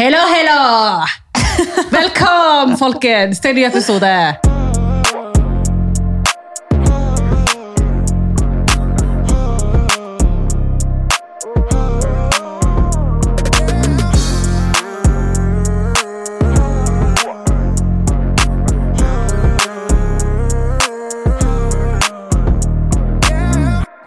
[0.00, 1.04] Hello, hello!
[1.90, 4.34] Velkommen, folkens, til en ny episode.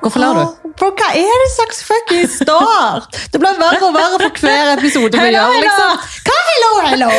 [0.02, 0.53] Hvorfor ler du?
[0.84, 3.14] Bro, hva er det slags fucking start?
[3.32, 5.54] Det blir verre og verre for hver episode vi gjør.
[5.64, 6.02] liksom.
[6.28, 7.12] Hva hello, hello?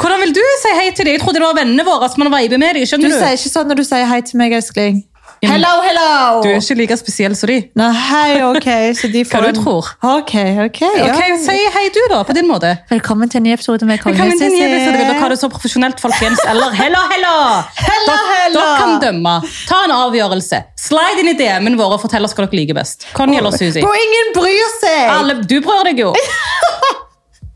[0.00, 1.14] Hvordan vil du si hei til dem?
[1.14, 2.82] Jeg trodde det var vennene våre som man viber med dem.
[2.82, 3.18] Du skjønner du?
[3.20, 4.98] sier ikke sånn når du sier hei til meg, elskling.
[5.42, 6.40] Hello, hello!
[6.44, 7.56] Du er ikke like spesiell som de.
[7.74, 9.88] Nei, hei, ok, så de får Hva du tror?
[10.06, 10.30] Ok,
[10.68, 10.78] ok.
[10.86, 11.08] ja.
[11.10, 12.70] Ok, Si hei du, da, på din måte.
[12.92, 14.20] Velkommen til en ny episode med Kongen.
[14.20, 15.00] Velkommen til en ny episode.
[15.02, 16.38] Dere har det så profesjonelt, folkens?
[16.46, 17.34] Eller hello, hello!
[17.74, 18.62] Hello, hello!
[18.62, 19.34] Dere kan dømme.
[19.66, 20.62] Ta en avgjørelse.
[20.84, 23.08] Slide inn i DM-en vår og fortell oss hva dere liker best.
[23.18, 23.82] Conny eller Susi.
[23.82, 25.00] Hvor ingen bryr seg!
[25.18, 26.14] Alle, du bryr deg jo!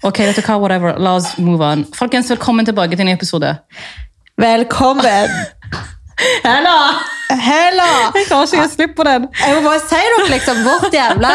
[0.06, 0.98] Ok, vet du hva, whatever.
[1.02, 1.80] La oss move on.
[1.96, 3.54] Folkens, velkommen tilbake til en ny episode.
[4.38, 5.30] Velkommen.
[6.16, 6.76] Hello!
[7.28, 7.86] Hella!
[8.14, 9.26] Jeg klarer ikke å gi slipp på den.
[9.36, 11.32] Jeg må bare si dere liksom, vårt jævla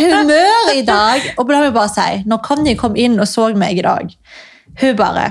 [0.00, 1.26] humør i dag.
[1.38, 4.10] Og la meg bare si, når Conny kom inn og så meg i dag,
[4.82, 5.26] hun bare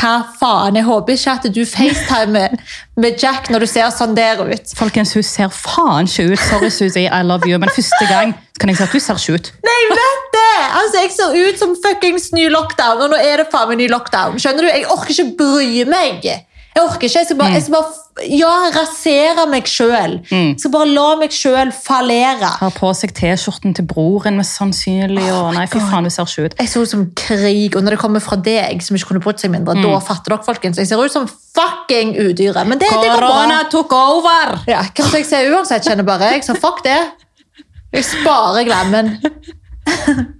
[0.00, 0.78] Hva faen?
[0.78, 2.54] Jeg håper ikke at du facetimer
[2.96, 4.72] med Jack når du ser sånn der ut.
[4.78, 6.40] Folkens, hun ser faen ikke ut.
[6.46, 7.58] Sorry, Susie, I love you.
[7.60, 9.50] Men første gang kan jeg si at hun ser ikke ut.
[9.66, 10.46] Nei, jeg vet det!
[10.80, 13.90] Altså, Jeg ser ut som fuckings ny lockdown, og nå er det faen meg ny
[13.92, 14.40] lockdown.
[14.40, 14.70] Skjønner du?
[14.72, 16.30] Jeg orker ikke bry meg.
[16.70, 17.18] Jeg orker ikke.
[17.18, 20.16] Jeg skal bare, jeg skal bare ja, rasere meg sjøl.
[20.30, 22.50] Jeg skal bare la meg sjøl fallere.
[22.60, 25.26] Har på seg T-skjorten til broren, mest sannsynlig.
[25.34, 26.56] Og nei, fy faen, du ser ikke ut.
[26.62, 29.42] Jeg ser ut som krig, og når det kommer fra deg, som ikke kunne brydd
[29.42, 30.78] seg mindre, da fatter dere, folkens.
[30.78, 32.62] Jeg ser ut som fucking udyret.
[32.70, 33.62] Men det, det går bra.
[33.70, 34.60] Tok over!
[34.70, 36.46] Ja, hva jeg ser uansett, kjenner bare jeg.
[36.46, 37.00] Så fuck det.
[37.90, 39.16] Jeg sparer glemmen.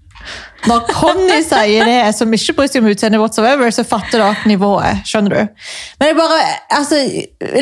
[0.68, 5.00] Når Conny sier det, som ikke bryr seg om utseendet whatsoever, så fatter dere nivået.
[5.08, 5.66] Skjønner du?
[5.96, 6.40] Men det er bare,
[6.76, 7.00] altså,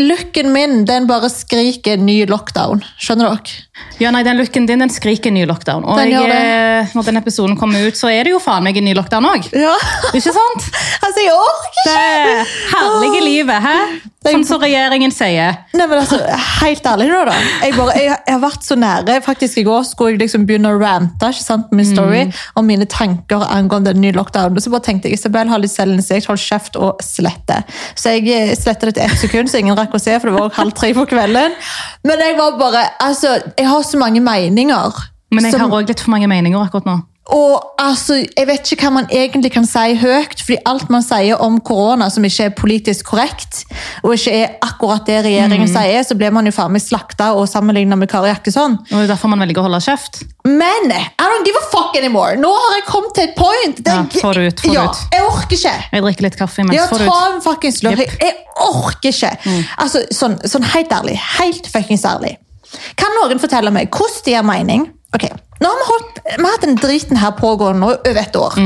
[0.02, 2.82] looken min, den bare skriker ny lockdown.
[2.98, 3.67] Skjønner dere?
[3.98, 5.84] Ja, nei, Den looken din den skriker ny lockdown.
[5.84, 8.78] Og Den jeg, eh, når den episoden kommer ut, så er det jo faen meg
[8.78, 9.48] en ny lockdown òg.
[9.58, 9.74] Ja.
[10.16, 10.68] Ikke sant?
[11.02, 11.96] Altså, jeg orker ikke!
[11.98, 13.76] Det herlige livet, hæ?
[14.28, 15.60] Sånn som regjeringen sier.
[15.78, 16.18] Nei, men altså,
[16.58, 17.34] Helt ærlig nå, da.
[17.62, 19.18] Jeg, bare, jeg, jeg har vært så nære.
[19.24, 22.24] Faktisk I går skulle jeg liksom begynne å rante ikke sant, min story
[22.58, 24.58] om mine tanker angående den nye lockdown.
[24.58, 27.60] Og så bare tenkte jeg Isabel har litt selvinnsikt, hold kjeft og slette.
[27.94, 28.26] Så jeg
[28.58, 30.74] slettet sletta det til ett sekund, så ingen rakk å se, for det var halv
[30.76, 31.54] tre på kvelden.
[32.08, 35.04] Men jeg var bare Altså, jeg har så mange meninger.
[35.30, 37.02] Men jeg som- har òg litt for mange meninger akkurat nå.
[37.30, 41.36] og altså, Jeg vet ikke hva man egentlig kan si høyt, fordi alt man sier
[41.44, 43.66] om korona som ikke er politisk korrekt,
[44.02, 47.46] og ikke er akkurat det regjeringen sier, så blir man jo faen meg slakta og
[47.46, 48.78] sammenligna med Kari Jakkesson.
[48.78, 50.22] Og det er derfor man velger å holde kjeft.
[50.46, 52.34] Men I don't give a fuck anymore!
[52.40, 53.84] Nå har jeg kommet til et point.
[53.84, 54.96] Ja, få det ut, få det ja, ut.
[55.12, 55.76] Jeg orker ikke.
[55.92, 56.74] Jeg drikker litt kaffe imens.
[56.80, 57.34] Ja, Få det ta ut.
[57.34, 57.98] en fuckings slurk.
[57.98, 59.36] Jeg, jeg orker ikke.
[59.78, 61.20] Altså, sånn, sånn helt ærlig.
[61.38, 62.38] Helt fuckings ærlig.
[62.98, 64.86] Kan noen fortelle meg hvordan de har mening?
[65.16, 65.24] Ok,
[65.58, 68.58] Nå har vi, holdt, vi har hatt den driten her pågående over et år.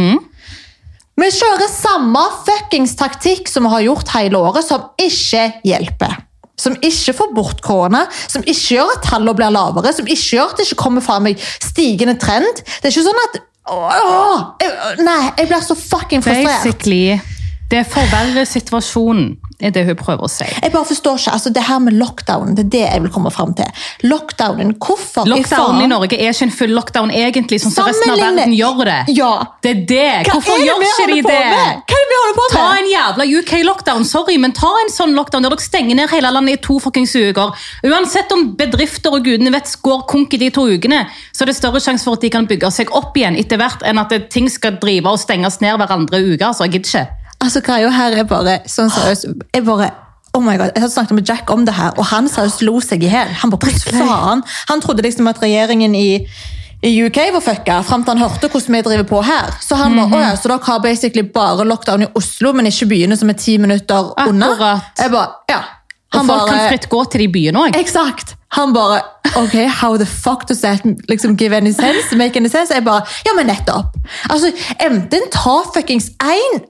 [1.23, 6.19] Vi kjører samme fuckings taktikk som vi har gjort hele året, som ikke hjelper.
[6.61, 10.53] Som ikke får bort korona, som ikke gjør at tallene blir lavere, som ikke gjør
[10.53, 12.61] at det ikke kommer fra meg stigende trend.
[12.61, 13.41] Det er ikke sånn at
[13.73, 14.45] åh,
[15.01, 16.65] Nei, jeg blir så fucking frustrert.
[16.67, 17.21] Basically,
[17.73, 19.31] det forverrer situasjonen,
[19.63, 20.45] er det hun prøver å si.
[20.45, 23.31] Jeg bare forstår ikke, altså Det her med lockdown, det er det jeg vil komme
[23.33, 23.69] fram til.
[24.11, 28.21] Lockdownen, hvorfor Lockdownen i Norge er ikke en full lockdown egentlig, sånn som resten av
[28.21, 28.99] verden gjør det.
[29.17, 29.31] Ja.
[29.65, 30.11] Det er det.
[30.27, 31.39] Hva Hvorfor er det gjør ikke de det?
[31.55, 31.81] med?
[31.87, 32.57] Hva er det vi holder på med?
[32.57, 36.35] Ta en jævla UK-lockdown, sorry, men ta en sånn lockdown der dere stenger ned hele
[36.35, 37.57] landet i to fuckings uker.
[37.89, 41.57] Uansett om bedrifter og gudene vet går konk i de to ukene, så er det
[41.61, 44.51] større sjanse for at de kan bygge seg opp igjen etter hvert, enn at ting
[44.53, 46.45] skal drive og stenges ned hverandre uke.
[46.45, 47.22] Altså, jeg gidder ikke.
[47.43, 49.91] Altså, greia her er bare sånn seriøst Jeg bare
[50.33, 53.03] Oh my god, Jeg snakket med Jack om det her, og han seriøst lo seg
[53.05, 53.29] i hjel.
[53.43, 54.41] Han bare, faen?
[54.71, 56.09] Han trodde liksom at regjeringen i
[56.83, 59.53] i UK var fucka, fram til han hørte hvordan vi driver på her.
[59.63, 60.37] Så han bare, mm -hmm.
[60.43, 64.29] så dere har basically bare lockdown i Oslo, men ikke byene som er ti minutter
[64.29, 64.47] unna?
[64.47, 64.81] Akkurat.
[64.99, 65.61] Jeg bare, ja.
[66.13, 67.81] Og folk folk kan fritt gå til de byene òg.
[67.81, 68.37] Exakt!
[68.53, 69.01] Han bare
[69.37, 72.17] Ok, how the fuck does that liksom give any sense?
[72.17, 72.75] Make any sense?
[72.75, 73.97] Jeg bare Ja, men nettopp!
[74.31, 76.61] Altså, Enten ta fuckings én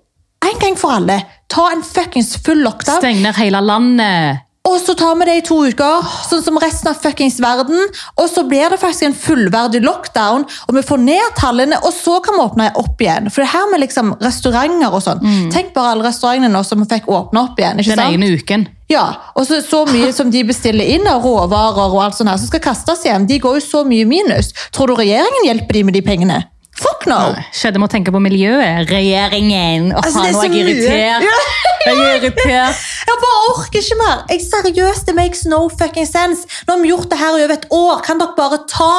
[0.48, 1.20] en gang for alle.
[1.52, 2.98] Ta en fuckings full lockdown.
[3.02, 4.48] Steng ned hele landet.
[4.62, 7.80] Og så tar vi det i to uker, sånn som resten av fuckings verden.
[8.14, 12.20] Og så blir det faktisk en fullverdig lockdown, og vi får ned tallene, og så
[12.22, 13.26] kan vi åpne opp igjen.
[13.34, 15.26] For det her med liksom restauranter og sånn.
[15.50, 17.82] Tenk bare alle restaurantene nå som vi fikk åpne opp igjen.
[17.82, 18.14] ikke Den sant?
[18.20, 18.68] ene uken.
[18.92, 19.04] Ja,
[19.34, 22.46] og så, så mye som de bestiller inn av råvarer og alt sånt her, som
[22.52, 24.52] skal kastes hjem, de går jo så mye minus.
[24.70, 26.38] Tror du regjeringen hjelper de med de pengene?
[26.78, 27.18] Fuck no!
[27.36, 28.88] Nei, Skjedde med å tenke på miljøet.
[28.90, 29.90] Regjeringen.
[29.92, 31.26] Å, Altså, nå er jeg irritert.
[31.26, 31.38] Ja.
[31.82, 32.82] Jeg er irritert.
[33.08, 34.20] Jeg bare orker ikke mer.
[34.30, 36.46] Jeg Seriøst, det makes no fucking sense.
[36.68, 38.04] Nå har vi gjort det her i over et år.
[38.06, 38.92] Kan dere bare ta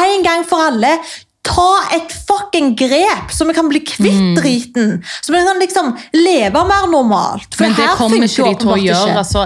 [0.00, 0.96] en gang for alle
[1.44, 4.94] Ta et fucking grep, så vi kan bli kvitt driten.
[5.20, 7.50] Så vi kan liksom leve mer normalt.
[7.52, 7.68] For Mm.
[7.68, 9.16] Men det her kommer ikke de til å gjøre.
[9.20, 9.42] Altså,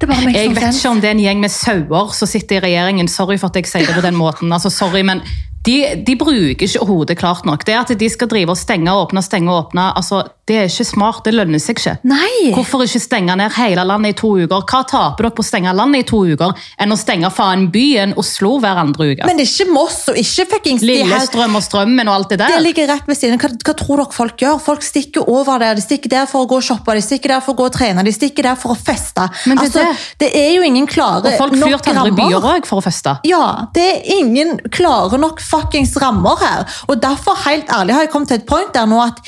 [0.00, 3.08] jeg vet ikke om det er en gjeng med sauer som sitter i regjeringen.
[3.08, 4.48] Sorry for at jeg sier det på den måten.
[4.52, 5.20] Altså, sorry, men
[5.66, 5.76] de,
[6.06, 7.66] de bruker ikke hodet klart nok.
[7.66, 10.68] Det at de skal drive og stenge og åpne, stenge og åpne, altså, det er
[10.70, 11.24] ikke smart.
[11.26, 11.96] Det lønner seg ikke.
[12.06, 12.52] Nei.
[12.54, 14.62] Hvorfor ikke stenge ned hele landet i to uker?
[14.62, 18.14] Hva taper dere på å stenge landet i to uker enn å stenge faen byen
[18.20, 19.26] Oslo hver andre uke?
[19.26, 22.54] Men det er ikke Moss og ikke fuckings Lillestrøm og Strømmen og alt det der.
[22.54, 23.42] Det ligger rett ved siden.
[23.42, 24.62] Hva, hva tror dere folk gjør?
[24.62, 25.80] Folk stikker over der.
[25.80, 27.74] De stikker der for å gå og shoppe, de stikker der for å gå og
[27.74, 29.26] trene, de stikker der for å feste.
[29.50, 30.30] Men det altså, det.
[30.30, 32.22] er jo ingen klare Og folk flyr nok til andre rammer.
[32.22, 33.16] byer òg for å feste.
[33.26, 33.42] Ja,
[33.74, 36.78] det er ingen klare nok fuckings rammer her.
[36.88, 39.20] Og derfor, helt ærlig, har jeg kommet til et point der nå at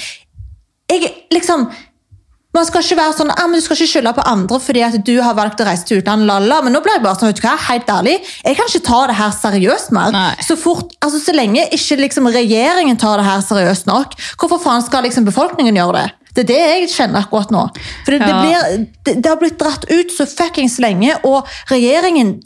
[0.88, 1.68] jeg liksom
[2.56, 4.96] man skal ikke være sånn, ah, men Du skal ikke skylde på andre fordi at
[5.06, 6.26] du har valgt å reise til utlandet.
[6.30, 6.62] lala.
[6.64, 8.14] Men nå ble jeg bare sånn, vet du hva, helt ærlig,
[8.44, 10.14] jeg kan ikke ta det her seriøst mer.
[10.16, 10.30] Nei.
[10.46, 14.82] Så fort, altså så lenge ikke liksom regjeringen tar det her seriøst nok, hvorfor faen
[14.86, 16.06] skal liksom befolkningen gjøre det?
[16.38, 17.64] Det er det jeg kjenner akkurat nå.
[18.06, 22.36] For det, det, blir, det, det har blitt dratt ut så fuckings lenge, og regjeringen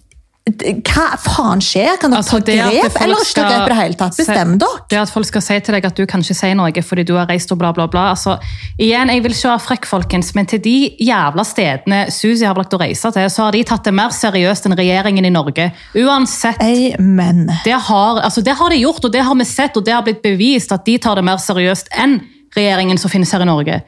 [0.42, 1.94] Hva faen skjer?
[2.02, 4.16] Kan dere Altså, ta grep, eller ikke ta grep i det hele tatt?
[4.18, 4.80] Bestem dere!
[4.90, 7.12] Det at folk skal si til deg at du kan ikke si noe fordi du
[7.14, 8.08] har reist og bla, bla, bla.
[8.16, 8.34] Altså,
[8.74, 12.74] igjen, jeg vil ikke være frekk, folkens, men til de jævla stedene Susi har valgt
[12.74, 15.70] å reise til, så har de tatt det mer seriøst enn regjeringen i Norge.
[16.02, 16.58] Uansett.
[16.58, 17.46] Amen.
[17.62, 20.02] Det har, altså, det har de gjort, og det har vi sett, og det har
[20.02, 22.18] blitt bevist at de tar det mer seriøst enn
[22.58, 23.84] regjeringen som finnes her i Norge.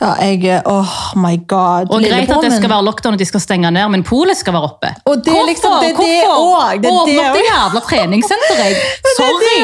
[0.00, 1.90] Ja, jeg Oh my god.
[1.92, 4.54] Og greit at det skal være lockdown og de skal stenge ned, men polet skal
[4.56, 4.92] være oppe.
[5.04, 8.64] Og det er liksom- det er det også, det Åpne det opp det jævla treningssenteret!
[8.64, 8.76] jeg.
[9.16, 9.58] Sorry!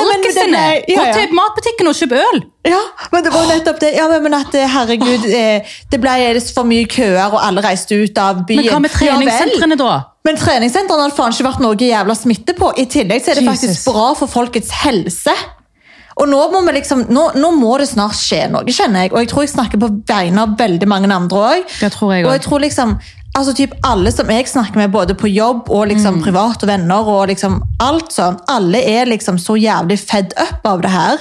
[0.00, 0.64] Alkisene!
[0.88, 2.42] Gå til matbutikken og kjøp øl!
[2.68, 2.80] Ja,
[3.12, 3.94] men det var nettopp det.
[3.96, 8.18] Ja, men at eh, herregud, eh, det ble for mye køer, og alle reiste ut
[8.18, 8.60] av byen.
[8.60, 10.02] Men hva med treningssentrene, da?
[10.24, 12.74] Men treningssentrene har faen ikke vært noe jævla smitte på.
[12.76, 13.54] I tillegg så er det Jesus.
[13.64, 15.32] faktisk bra for folkets helse.
[16.18, 19.12] Og nå må, liksom, nå, nå må det snart skje noe, kjenner jeg.
[19.12, 21.78] Og jeg tror jeg snakker på vegne av veldig mange andre òg.
[22.26, 22.96] Og jeg tror liksom,
[23.38, 26.22] altså typ alle som jeg snakker med, både på jobb og liksom Mm.
[26.24, 30.82] privat og venner, og liksom alt sånn, alle er liksom så jævlig fed up av
[30.82, 31.18] det her.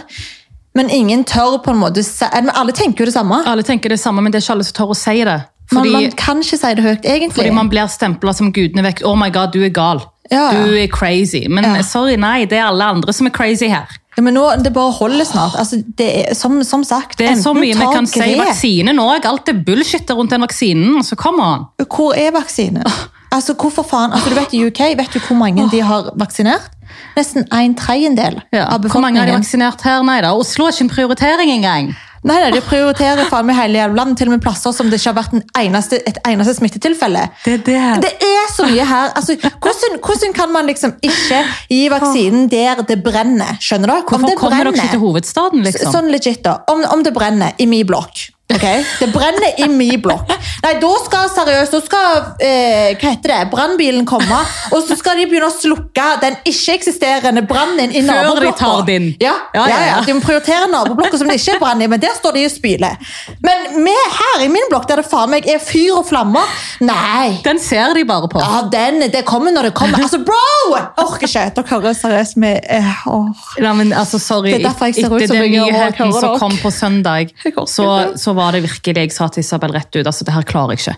[0.75, 3.44] Men ingen tør på en måte si Alle tenker jo det samme.
[3.45, 5.39] Alle tenker det samme, men det er ikke alle som tør å si det.
[5.71, 7.35] Man, Fordi, man kan ikke si det høyt, egentlig.
[7.35, 9.03] fordi man blir stempla som gudene vekk.
[9.06, 10.01] Oh my god, du er gal.
[10.31, 10.51] Ja.
[10.51, 11.47] Du er crazy.
[11.47, 11.81] Men Ja.
[11.81, 13.88] sorry, nei, det er alle andre som er crazy her.
[14.19, 15.56] Ja, men nå, Det bare holder snart.
[15.60, 18.33] Altså, det er, som, som sagt, Det er så mye vi kan kan si.
[18.39, 19.25] Vaksinen òg.
[19.30, 21.00] Alt det bullshit rundt den vaksinen.
[21.07, 21.66] Så come on.
[21.88, 22.83] Hvor er vaksinen?
[23.31, 24.12] Altså, hvorfor faen?
[24.12, 26.68] Altså, du vet I UK vet du hvor mange de har vaksinert?
[27.16, 28.66] Nesten en tredjedel Ja.
[28.74, 30.01] av Hvor mange har de vaksinert her?
[30.04, 30.33] Nei da.
[30.33, 31.92] Oslo er ikke en prioritering engang.
[32.24, 35.13] Nei, nei, De prioriterer faen meg hele landet, til og med plasser som det ikke
[35.13, 37.27] har vært en eneste, et eneste smittetilfelle.
[37.45, 37.83] Det det.
[38.04, 39.13] Det er så mye her.
[39.16, 43.60] Altså, hvordan, hvordan kan man liksom ikke gi vaksinen der det brenner?
[43.63, 43.95] Skjønner du?
[44.00, 45.94] Om Hvorfor kommer dere ikke til hovedstaden, liksom?
[45.95, 46.60] Sånn legit, da.
[46.71, 48.27] Om, om det brenner i min blokk.
[48.56, 48.66] Ok?
[49.00, 50.31] Det brenner i min blokk.
[50.63, 54.40] Nei, da skal seriøst, da skal eh, hva heter det, brannbilen komme,
[54.74, 59.12] og så skal de begynne å slukke den ikke-eksisterende brannen i Før de tar din.
[59.22, 60.00] Ja, Ja, ja, ja.
[60.06, 62.54] De må prioritere naboblokka som det ikke er brann i, men der står de og
[62.54, 62.98] spyler.
[63.46, 66.50] Men vi her i min blokk, der det faen meg er fyr og flammer,
[66.83, 67.40] nei.
[67.45, 68.42] Den ser de bare på.
[68.44, 70.02] Ja, den, det kommer når det kommer.
[70.04, 70.76] Altså, bro!
[70.76, 71.45] Jeg orker ikke.
[71.56, 73.47] Dere hører seriøst med eh, åh.
[73.62, 74.54] Men altså, sorry.
[74.54, 76.57] Det er derfor jeg ser ut Etter som den jeg gjør, og nyheten som kom
[76.62, 77.33] på søndag,
[77.69, 77.88] så,
[78.19, 80.08] så var det virkelig jeg sa til Isabel rett ut.
[80.08, 80.96] altså Det her klarer jeg ikke.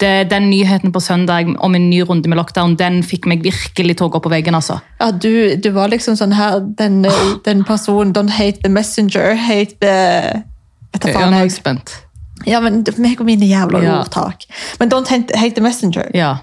[0.00, 3.98] Det, den nyheten på søndag om en ny runde med lockdown, den fikk meg virkelig
[4.00, 4.56] til å gå på veggen.
[4.58, 4.80] altså.
[5.00, 7.02] Ja, du, du var liksom sånn her, den,
[7.46, 9.96] den personen, don't hate the messenger, hate the...
[10.90, 11.98] Vet du faen Jeg er spent.
[12.48, 13.98] Ja, men meg og mine jævla Ja.
[14.00, 14.46] ordtak.
[14.80, 16.08] Men don't hate, hate the messenger.
[16.16, 16.38] Ja.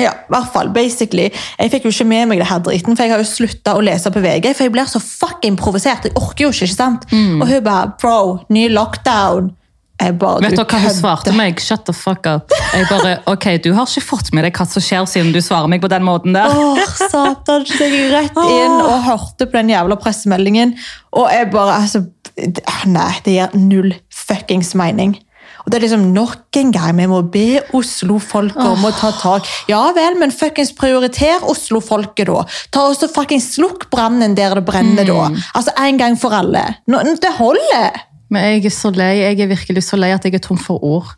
[0.00, 1.28] Ja, i hvert fall, basically.
[1.60, 3.82] Jeg fikk jo ikke med meg det her driten, for jeg har jo slutta å
[3.84, 6.08] lese på VG, for jeg blir så fucking provosert.
[6.08, 7.04] Jeg orker jo ikke, ikke sant?
[7.12, 7.36] Mm.
[7.44, 8.16] Og hun bare, bro,
[8.50, 9.52] ny lockdown.
[10.02, 11.60] Jeg bare, Vet du dere hva hun svarte meg?
[11.62, 12.52] Shut the fuck up.
[12.74, 15.70] Jeg bare, ok, Du har ikke fått med deg hva som skjer siden du svarer
[15.70, 16.50] meg på den måten der.
[16.50, 20.74] Åh, satan, så jeg rett inn og hørte på den jævla pressemeldingen,
[21.14, 22.02] og jeg bare, altså,
[22.90, 25.14] nei, det gir null fuckings mening.
[25.64, 29.46] Og det er liksom nok en gang, vi må be Oslo-folket om å ta tak.
[29.70, 32.42] Ja vel, men fuckings prioriter Oslo-folket da.
[32.74, 35.30] Ta også fuckings slukk brannen der det brenner da.
[35.54, 36.66] Altså en gang for alle.
[36.90, 38.02] Nå, det holder!
[38.34, 40.82] Men jeg er så lei, jeg er virkelig så lei at jeg er tom for
[40.84, 41.14] ord.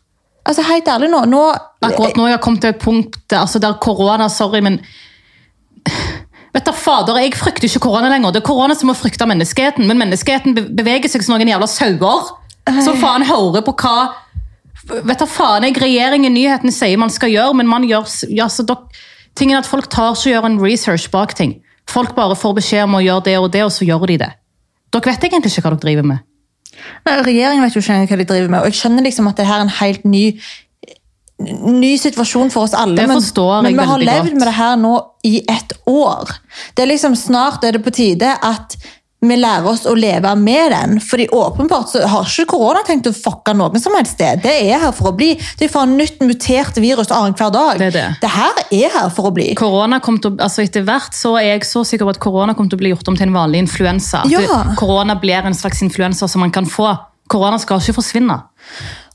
[0.47, 1.41] Altså helt ærlig nå, nå
[1.83, 4.79] Akkurat nå har jeg kommet til et punkt altså der korona, sorry, men
[6.55, 8.31] Vet du, fader, Jeg frykter ikke korona lenger.
[8.33, 9.85] Det er korona som må frykte menneskeheten.
[9.85, 12.31] Men menneskeheten beveger seg som noen jævla sauer.
[12.81, 13.97] Som faen hører på hva
[14.87, 18.63] Vet du faen, jeg Regjeringen, nyhetene sier man skal gjøre, men man gjør ja, så
[18.65, 18.87] dok,
[19.37, 21.57] Tingen at Folk tar ikke gjør en research bak ting.
[21.87, 24.31] Folk bare får beskjed om å gjøre det og det, og så gjør de det.
[24.95, 26.26] Dere vet egentlig ikke hva dere driver med.
[27.07, 29.47] Nei, Regjeringen vet jo ikke hva de driver med, og jeg skjønner liksom at det
[29.49, 30.23] her er en helt ny
[31.37, 32.97] ny situasjon for oss alle.
[32.97, 34.37] Men, men vi har levd godt.
[34.39, 34.93] med det her nå
[35.27, 36.31] i et år.
[36.73, 38.73] Det er liksom Snart er det på tide at
[39.19, 40.99] vi lærer oss å leve med den.
[41.01, 44.43] fordi åpenbart så har ikke korona tenkt å fucke noen som helst sted.
[44.43, 45.31] Det er her for å bli.
[45.57, 47.81] Det er for nytt mutert virus annenhver dag.
[47.81, 48.29] Det er det.
[48.29, 49.49] her er her for å bli.
[49.57, 52.69] Korona kom til, altså Etter hvert så er jeg så sikker på at korona kommer
[52.69, 54.21] til å bli gjort om til en vanlig influensa.
[54.29, 54.61] Ja.
[54.77, 56.91] Korona blir en slags influensa som man kan få.
[57.31, 58.37] Korona skal ikke forsvinne.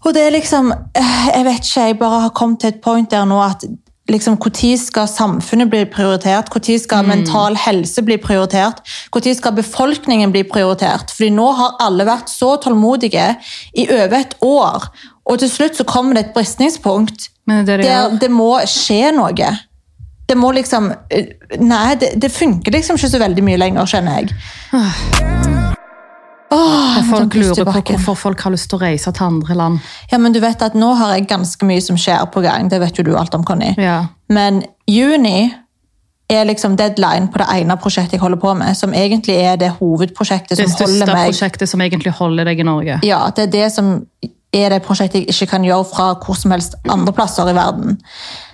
[0.03, 3.11] Og det er liksom, eh, jeg vet ikke, jeg bare har kommet til et point
[3.11, 3.63] der nå at
[4.12, 6.52] liksom, Når skal samfunnet bli prioritert?
[6.52, 8.83] Når skal mental helse bli prioritert?
[9.14, 11.11] Når skal befolkningen bli prioritert?
[11.11, 13.37] Fordi nå har alle vært så tålmodige
[13.75, 14.88] i over et år.
[15.26, 19.12] Og til slutt så kommer det et bristningspunkt Men det er der det må skje
[19.14, 19.52] noe.
[20.28, 24.23] Det må liksom eh, Nei, det, det funker liksom ikke så veldig mye lenger, kjenner
[24.23, 25.61] jeg.
[27.03, 29.81] En Folk lurer på hvorfor folk har lyst til å reise til andre land.
[30.13, 32.69] Ja, men du vet at Nå har jeg ganske mye som skjer på gang.
[32.71, 33.75] Det vet jo du alt om, Conny.
[33.81, 34.07] Ja.
[34.33, 35.53] Men juni
[36.33, 39.73] er liksom deadline på det ene prosjektet jeg holder på med, som egentlig er det
[39.81, 43.01] hovedprosjektet Det som holder største prosjektet som egentlig holder deg i Norge.
[43.05, 43.91] Ja, det er det som
[44.53, 47.99] er det prosjektet jeg ikke kan gjøre fra hvor som helst andre plasser i verden.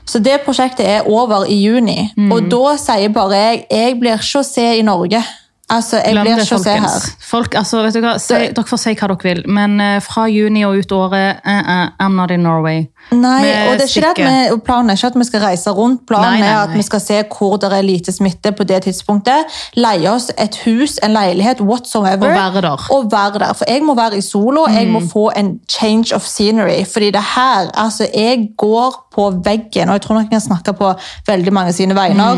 [0.08, 2.32] Så det prosjektet er over i juni, Mm.
[2.32, 5.22] og da sier bare jeg jeg blir ikke å se i Norge.
[5.68, 7.08] Altså, jeg blir det, ikke å se her.
[7.28, 8.14] Folk, altså, vet du hva?
[8.22, 11.58] Si, dere får si hva dere vil, men uh, fra juni og ut året uh,
[11.58, 12.86] uh, I'm not in Norway.
[13.12, 14.20] Nei, Vi og det er ikke det at
[14.52, 16.02] vi, Planen er ikke at vi skal reise rundt.
[16.08, 18.82] Planen Nei, nei, er at vi skal se hvor det er lite smitte på det
[18.84, 19.58] tidspunktet.
[19.80, 22.28] Leie oss et hus, en leilighet, whatsoever.
[22.28, 22.84] Og være der.
[22.84, 22.96] Mm.
[22.96, 23.54] Og være der.
[23.56, 24.66] For jeg må være i solo.
[24.72, 26.84] Jeg må få en change of scenery.
[26.84, 30.92] Fordi det her altså Jeg går på veggen, og jeg tror nok jeg snakke på
[31.26, 32.28] veldig mange sine vegne.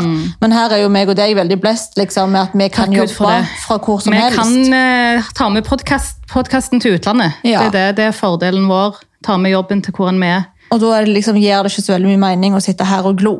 [0.41, 2.95] Men her er jo meg og deg veldig blest liksom, med at vi kan Mm.
[2.97, 4.39] Takk jobbe fra hvor som Vi helst.
[4.41, 7.37] kan uh, ta med podcast, podkasten til utlandet.
[7.45, 7.67] Ja.
[7.69, 8.97] Det, er det, det er fordelen vår.
[9.23, 10.47] Ta med jobben til hvor enn vi er.
[10.71, 13.05] Og da er det liksom, gir det ikke så veldig mye mening å sitte her
[13.05, 13.35] og glo.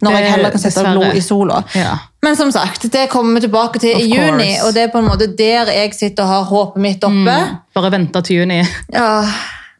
[0.00, 1.62] Når Det- jeg heller kan sitte og glo i sola.
[1.74, 1.94] Ja.
[2.22, 4.64] Men som sagt, det kommer vi tilbake til Of i juni, course.
[4.66, 7.36] og det er på en måte der jeg sitter og har håpet mitt oppe.
[7.74, 8.60] Bare vente til juni.
[8.92, 9.22] Ja,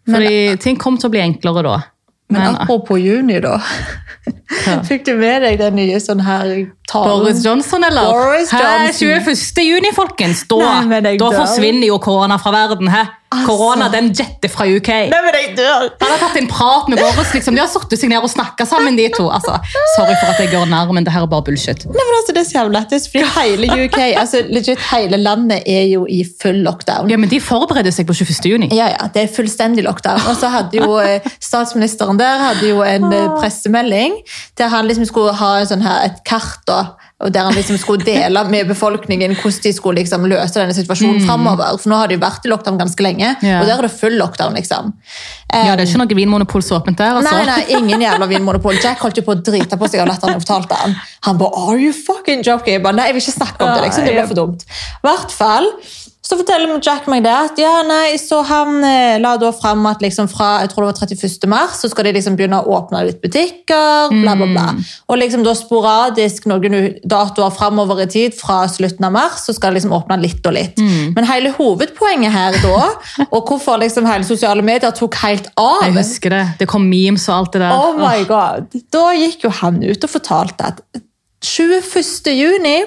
[0.06, 1.78] men, Fordi ting kommer til å bli enklere da.
[2.30, 3.58] Men Men, apropos juni, da.
[4.88, 6.50] Fikk du med deg den nye sånn her
[6.90, 7.10] talen?
[7.10, 8.10] Boris Johnson, eller?
[8.14, 8.86] Boris Johnson.
[8.86, 9.34] Hæ, Johnson.
[9.34, 9.64] 21.
[9.66, 10.44] juni, folkens!
[10.50, 10.82] Da,
[11.20, 12.90] da forsvinner jo korona fra verden.
[12.92, 13.06] Hæ?
[13.30, 13.90] Altså.
[13.92, 14.88] Den jetter fra UK.
[15.12, 15.84] Nei, men jeg dør!
[16.00, 17.30] Han har tatt en prat med Boris.
[17.34, 17.54] liksom.
[17.54, 19.28] De har satt seg ned og snakka sammen, de to.
[19.30, 19.54] Altså,
[19.94, 21.84] sorry for at jeg går nær, men det her er bare bullshit.
[21.86, 25.62] Nei, men altså, det er så jævlig lættis, fordi hele UK, altså legit hele landet
[25.70, 27.10] er jo i full lockdown.
[27.12, 28.50] Ja, Men de forbereder seg på 21.
[28.50, 28.70] juni.
[28.74, 30.26] Ja, ja, det er fullstendig lockdown.
[30.26, 34.18] Og så hadde jo eh, statsministeren der hadde jo en eh, pressemelding
[34.58, 36.80] der han liksom skulle ha sånn her, et kart da,
[37.20, 41.20] og der han liksom skulle dele med befolkningen hvordan de skulle liksom løse denne situasjonen
[41.26, 41.76] fremover.
[41.82, 43.60] For nå har de jo vært i lockdown ganske lenge, Ja.
[43.60, 44.92] og der er det full lockdown, liksom.
[45.52, 47.18] Ja, Det er ikke noe vinmonopol så åpent der.
[47.20, 47.34] altså.
[47.36, 48.78] Nei, nei, ingen jævla vinmonopol.
[48.82, 50.96] Jack holdt jo på å drite på seg av latteren jeg fortalte han.
[51.28, 52.78] Han bare, are you fucking joking?
[52.78, 54.04] Jeg bare, nei, jeg vil ikke snakke om det, liksom.
[54.06, 54.64] Det blir for dumt.
[54.64, 55.68] I hvert fall,
[56.30, 60.02] så forteller Jack meg det, at ja, nei, så han eh, la da frem at
[60.04, 61.48] liksom fra, jeg tror det var 31.
[61.50, 64.66] mars, så skal de liksom begynne å åpne litt butikker, bla, bla, bla.
[65.10, 69.74] Og liksom da sporadisk noen datoer fremover i tid, fra slutten av mars, så skal
[69.74, 70.78] det liksom åpne litt og litt.
[71.16, 72.78] Men hele hovedpoenget her da,
[73.34, 76.44] og hvorfor liksom hele sosiale medier tok helt av, Jeg husker det.
[76.62, 77.74] Det kom memes og alt det der.
[77.74, 78.70] Oh my god.
[78.94, 80.82] Da gikk jo han ut og fortalte at
[81.42, 82.30] 21.
[82.36, 82.78] juni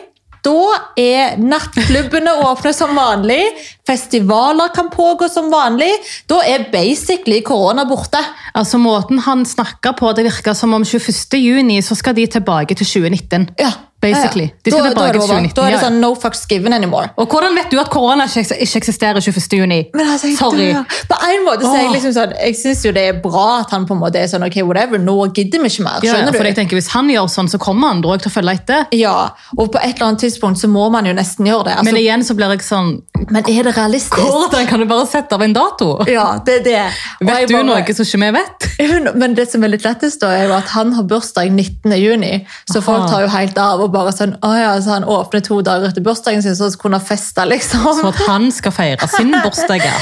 [0.44, 3.40] da er nattklubbene åpne som vanlig,
[3.88, 5.92] festivaler kan pågå som vanlig.
[6.28, 8.20] Da er basically korona borte.
[8.54, 11.40] Altså Måten han snakka på, det virka som om 21.
[11.40, 13.50] juni så skal de tilbake til 2019.
[13.62, 13.72] Ja,
[14.04, 14.50] Basically.
[14.52, 14.84] Ja, ja.
[14.84, 15.48] Da, da, er det til over.
[15.48, 15.56] 2019.
[15.58, 17.10] da er det sånn no fucks given anymore.
[17.18, 19.58] Og hvordan vet du at korona ikke, eksisterer 21.
[19.64, 19.80] juni?
[19.96, 20.70] Men altså, jeg Sorry.
[20.74, 20.84] dør.
[21.10, 23.74] På en måte så er jeg liksom sånn, jeg syns jo det er bra at
[23.74, 26.04] han på en måte er sånn ok, whatever, nå gidder vi ikke mer.
[26.04, 28.36] Ja, ja, Skjønner for jeg tenker Hvis han gjør sånn, så kommer også til å
[28.38, 28.86] følge etter.
[29.00, 29.16] Ja,
[29.58, 31.78] og på et eller annet tidspunkt så må man jo nesten gjøre det.
[31.80, 32.92] Altså, Men men, igjen så blir jeg sånn
[33.30, 34.20] Men er det realistisk?
[34.20, 35.90] Hvordan kan du bare sette av en dato?
[36.10, 36.82] Ja, det er det.
[37.22, 38.68] Og Vet du bare- noe som ikke vi vet?
[39.22, 41.94] Men det som er litt lettest, da, er jo at han har bursdag 19.
[42.00, 42.34] juni.
[42.70, 42.86] Så Aha.
[42.88, 45.92] folk tar jo helt av og bare sånn Å ja, så han åpner to dager
[45.92, 47.86] etter bursdagen sin, så kunne han feste, liksom.
[48.00, 49.86] Så at han skal feire sin bursdag.
[49.86, 49.96] ja.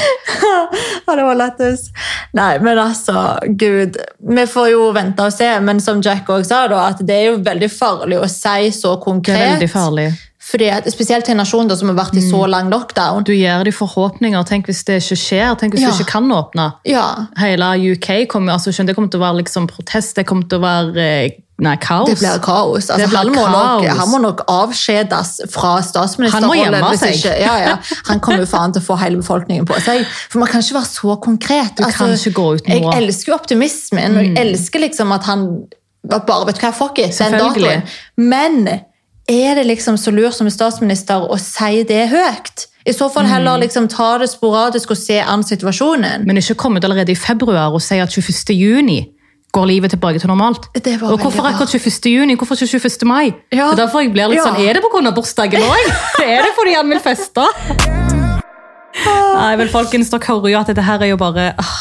[1.06, 1.92] Ja, det var lettest.
[2.36, 3.98] Nei, men altså, gud.
[4.32, 7.26] Vi får jo vente og se, men som Jack også sa, da, at det er
[7.32, 9.36] jo veldig farlig å si så konkret.
[9.36, 10.06] Det er veldig farlig.
[10.42, 13.22] Fordi at, Spesielt til en nasjon da, som har vært i så lang lockdown.
[13.24, 14.42] Du gir dem forhåpninger.
[14.48, 15.54] Tenk hvis det ikke skjer.
[15.60, 15.92] Tenk hvis Ja.
[15.92, 16.72] du ikke kan åpne.
[16.84, 17.04] Ja,
[17.38, 20.16] Hele UK kommer, altså, skjønner, det kommer til å være liksom protest.
[20.16, 21.30] Det kommer til å være eh,
[21.62, 22.08] nei, kaos.
[22.10, 22.90] Det blir kaos.
[22.90, 23.98] Altså, Det blir han, må nok, kaos.
[24.02, 26.74] han må nok avskjedes fra statsministerrollen.
[26.74, 27.40] Han må gjemme seg.
[27.40, 27.78] Ja, ja.
[28.10, 30.04] Han kommer jo faen til å få hele befolkningen på seg.
[30.28, 31.76] For man kan ikke være så konkret.
[31.78, 35.46] Du kan ikke gå ut Jeg elsker jo optimismen, og jeg elsker liksom at han
[36.02, 37.82] bare vet du hva, fuck it, den datoen.
[38.18, 38.64] Men
[39.28, 42.66] er det liksom så lurt som statsminister å si det høyt?
[42.86, 46.24] I så fall heller liksom ta det sporadisk og se an situasjonen.
[46.26, 48.56] Men ikke komme ut allerede i februar og si at 21.
[48.58, 49.00] juni
[49.54, 50.66] går livet tilbake til normalt.
[50.82, 52.10] Det var og hvorfor akkurat 21.
[52.10, 52.34] juni?
[52.40, 53.06] Hvorfor ikke 21.
[53.06, 53.30] mai?
[53.52, 53.68] Ja.
[53.70, 54.44] Det er derfor jeg blir litt Ja.
[54.48, 55.12] sånn, Er det pga.
[55.14, 55.92] bursdagen òg?
[56.24, 57.46] er det fordi han vil feste?
[59.02, 61.78] Nei, vel, folkens, dere hører jo at dette her er jo bare ah,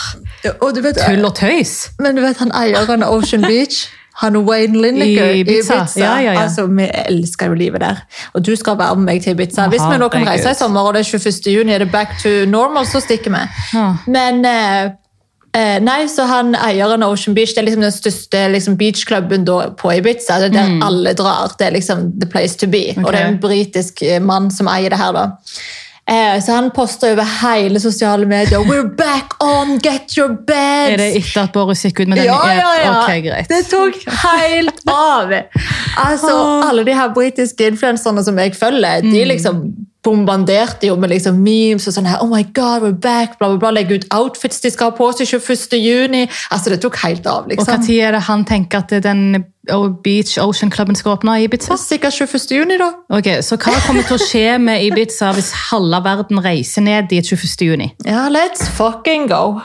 [0.62, 1.90] Og du vet, tull og tøys.
[2.00, 3.88] Men du vet han eieren av Ocean Beach?
[4.22, 5.82] Han Wayne Lineker I Ibiza.
[5.82, 6.00] Ibiza.
[6.00, 6.44] Ja, ja, ja.
[6.44, 8.02] Altså, Vi elsker jo livet der.
[8.34, 9.68] Og du skal være med meg til Ibiza.
[9.68, 11.54] Hvis vi nå kan reise i sommer, og det er 21.
[11.54, 13.44] juni, er det back to normal, så stikker vi.
[13.74, 13.88] Ja.
[14.08, 14.92] Men eh,
[15.58, 19.46] eh, nei, så han eieren av Ocean Beach, det er liksom den største liksom, beachklubben
[19.82, 20.38] på Ibiza.
[20.44, 21.58] Det er der alle drar.
[21.58, 22.92] Det er liksom the place to be.
[23.02, 25.30] Og det er en britisk eh, mann som eier det her, da.
[26.10, 28.60] Eh, så han poster over hele sosiale medier.
[28.68, 30.92] We're back on, get your beds!
[30.92, 32.26] Er det etter at Boris gikk ut med den?
[32.26, 32.96] Ja, ja, ja.
[33.04, 33.48] Ok, greit.
[33.52, 35.32] Det tok helt av.
[36.02, 36.34] Altså,
[36.68, 39.12] Alle de her britiske influenserne som jeg følger, Mm.
[39.14, 39.62] de liksom
[40.04, 43.60] bombarderte jo med liksom memes og sånn her, oh my god, we're back, bla bla
[43.62, 45.78] bla, legge ut outfits de skal ha på seg 21.
[45.78, 46.22] juni.
[46.50, 47.70] Altså, det tok helt av, liksom.
[47.70, 47.86] Og.
[47.86, 49.44] Når er det han tenker at den
[50.02, 51.78] Beach Ocean Clubben skal åpne i Ibiza?
[51.78, 52.56] Sikkert 21.
[52.58, 52.90] juni, da.
[53.14, 57.28] Ok, Så hva kommer til å skje med Ibiza hvis halve verden reiser ned dit
[57.28, 57.68] 21.
[57.68, 57.92] juni?
[58.08, 59.62] Ja, let's fucking go.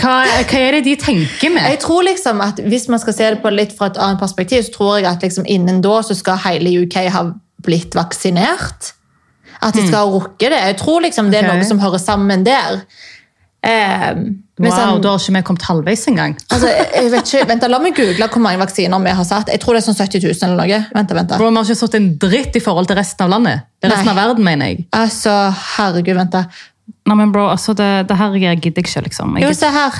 [0.00, 0.14] Hva,
[0.48, 1.66] hva er det de tenker med?
[1.68, 4.62] Jeg tror liksom at Hvis man skal se det på litt fra et annet perspektiv,
[4.64, 7.26] så tror jeg at liksom innen da så skal hele UK ha
[7.60, 8.94] blitt vaksinert.
[9.62, 10.60] At de skal ha rukket det.
[10.70, 11.48] Jeg tror liksom det er.
[11.50, 12.80] Noe som hører sammen der.
[13.62, 14.14] Eh,
[14.60, 16.34] Wow, sånn- Da har ikke vi kommet halvveis engang.
[16.52, 19.48] altså, jeg vet ikke, vent, La meg google hvor mange vaksiner vi har satt.
[19.48, 20.80] Jeg tror det er sånn 70 000 eller noe.
[20.94, 21.32] Vent, vent.
[21.38, 23.62] Bro, Vi har ikke satt en dritt i forhold til resten av landet.
[23.80, 24.16] Det er resten Nei.
[24.16, 24.84] av verden, mener jeg.
[24.92, 25.32] Altså,
[25.78, 26.44] herregud, vent da.
[27.08, 29.38] Nei, men bro, altså, det, det her gidder jeg ikke, liksom.
[29.40, 29.96] Jo, se her.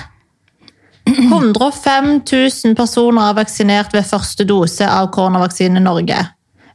[1.09, 6.19] 105 000 personer er vaksinert ved første dose av koronavaksine i Norge.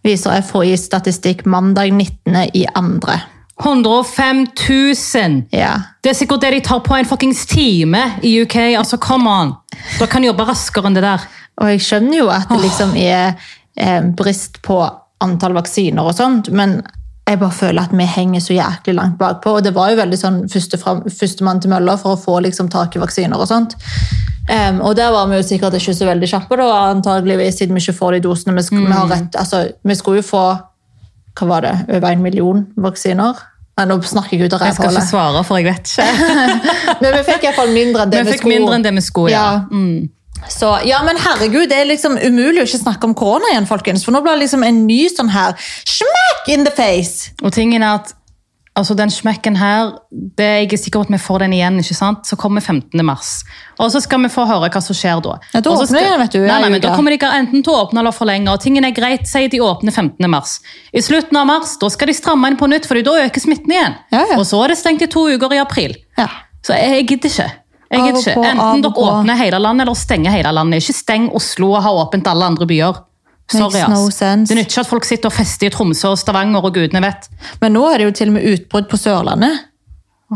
[0.06, 2.36] Viser FHI-statistikk mandag 19.
[2.54, 3.22] i andre.
[3.64, 5.44] 105 000!
[5.50, 5.72] Ja.
[6.04, 8.56] Det er sikkert det de tar på en fuckings time i UK.
[8.78, 9.56] altså, come on!
[10.00, 11.24] Da kan de jobbe raskere enn det der.
[11.62, 13.34] Og jeg skjønner jo at det liksom er
[13.80, 14.82] eh, brist på
[15.24, 16.82] antall vaksiner og sånt, men
[17.26, 19.56] jeg bare føler at vi henger så jæklig langt bakpå.
[19.58, 22.96] Og det var jo veldig sånn første førstemann til mølla for å få liksom tak
[22.96, 23.74] i vaksiner og sånt.
[24.46, 27.82] Um, og der var vi jo sikkert ikke så veldig kjappe, da, antageligvis, siden vi
[27.82, 28.54] ikke får de dosene.
[28.60, 30.46] Vi, sk vi, har rett, altså, vi skulle jo få
[31.36, 33.42] hva var det, over en million vaksiner.
[33.76, 35.10] Nei, nå snakker jeg ut av Jeg skal ikke rævhullet.
[35.10, 36.46] svare, for jeg vet ikke.
[37.02, 38.60] Men vi fikk iallfall mindre enn det Vi vi, skulle.
[38.62, 39.42] mindre enn det vi skulle, ja.
[39.42, 39.64] Ja.
[39.74, 40.06] Mm.
[40.52, 44.04] Så, ja, men herregud, det er liksom umulig å ikke snakke om korona igjen, folkens.
[44.06, 45.56] For nå blir det liksom en ny sånn her
[45.88, 47.32] smack in the face.
[47.42, 48.14] Og tingen er at
[48.76, 51.78] altså den smekken her, det er jeg er sikker på at vi får den igjen,
[51.80, 52.28] ikke sant?
[52.28, 53.00] Så kommer 15.
[53.08, 53.30] mars.
[53.80, 55.38] Og så skal vi få høre hva som skjer da.
[55.54, 57.72] Ja, da åpner skal- jeg, vet du, Nei, nei, men da kommer de enten til
[57.74, 60.30] å åpne eller forlenge, og tingen er greit, sier de åpner 15.
[60.30, 60.60] mars.
[60.94, 63.72] I slutten av mars, da skal de stramme inn på nytt, for da øker smitten
[63.72, 63.96] igjen.
[64.12, 64.36] Ja, ja.
[64.38, 65.96] Og så er det stengt i to uker i april.
[66.20, 66.28] Ja.
[66.62, 67.52] Så jeg, jeg gidder ikke.
[67.96, 68.46] Jeg Av ikke.
[68.52, 70.84] Enten dere åpner hele landet, eller stenger hele landet.
[70.84, 73.02] Ikke steng Oslo og ha åpent alle andre byer.
[73.48, 74.16] Sorry, Makes no ass.
[74.18, 74.50] sense.
[74.50, 77.28] Det nytter ikke at folk sitter og fester i Tromsø og Stavanger og gudene vet.
[77.62, 79.60] Men nå er det jo til og med utbrudd på Sørlandet.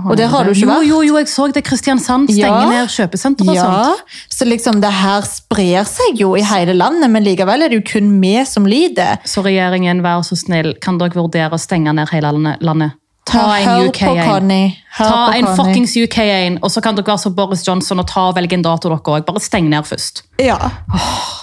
[0.06, 0.86] Og der har du ikke jo, vært.
[0.88, 1.64] Jo, jo, jeg så det.
[1.66, 2.70] Kristiansand stenger Ja.
[2.70, 4.00] ned kjøpesenter og Ja, sånt.
[4.30, 8.00] så liksom det her sprer seg jo i hele landet, men likevel er det jo
[8.00, 9.18] kun vi som lider.
[9.26, 12.94] Så regjeringen, vær så snill, kan dere vurdere å stenge ned hele landet-
[13.26, 13.26] landet?
[13.26, 14.78] Ta en Hør UK på 1.
[14.98, 18.08] Hør Ta en fuckings UK 1, og så kan dere være så Boris Johnson og
[18.08, 19.26] ta og velge en dato dere òg.
[19.28, 20.24] Bare steng ned først.
[20.40, 20.58] Ja.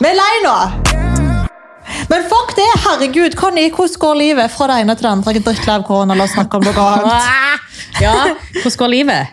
[0.01, 0.57] Vi er lei nå!
[2.11, 2.67] Men fuck det!
[2.83, 5.33] Herregud, Conny, hvordan går livet fra det ene til det andre?
[5.41, 7.63] Drittlei av korona, la oss snakke om noe annet.
[8.03, 8.13] Ja,
[8.53, 9.33] hvordan går livet?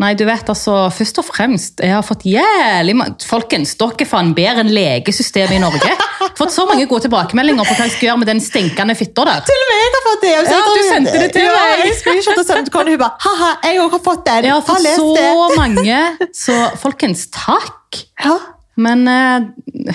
[0.00, 4.08] Nei, du vet altså, først og fremst, jeg har fått jævlig ma- Folkens, dere er
[4.08, 5.92] faen bedre enn legesystemet i Norge.
[6.38, 9.44] Fått så mange gode tilbakemeldinger på hva jeg skal gjøre med den stinkende fitta der.
[9.48, 10.32] Til og med jeg har fått det!
[10.32, 11.84] Ja, du sendte det til meg.
[11.84, 14.48] Jeg screenshot og sendte til hun bare haha, jeg også har fått den.
[14.48, 16.00] Jeg har fått så mange,
[16.36, 18.02] så folkens, takk.
[18.24, 18.36] Ja.
[18.80, 19.50] Men uh,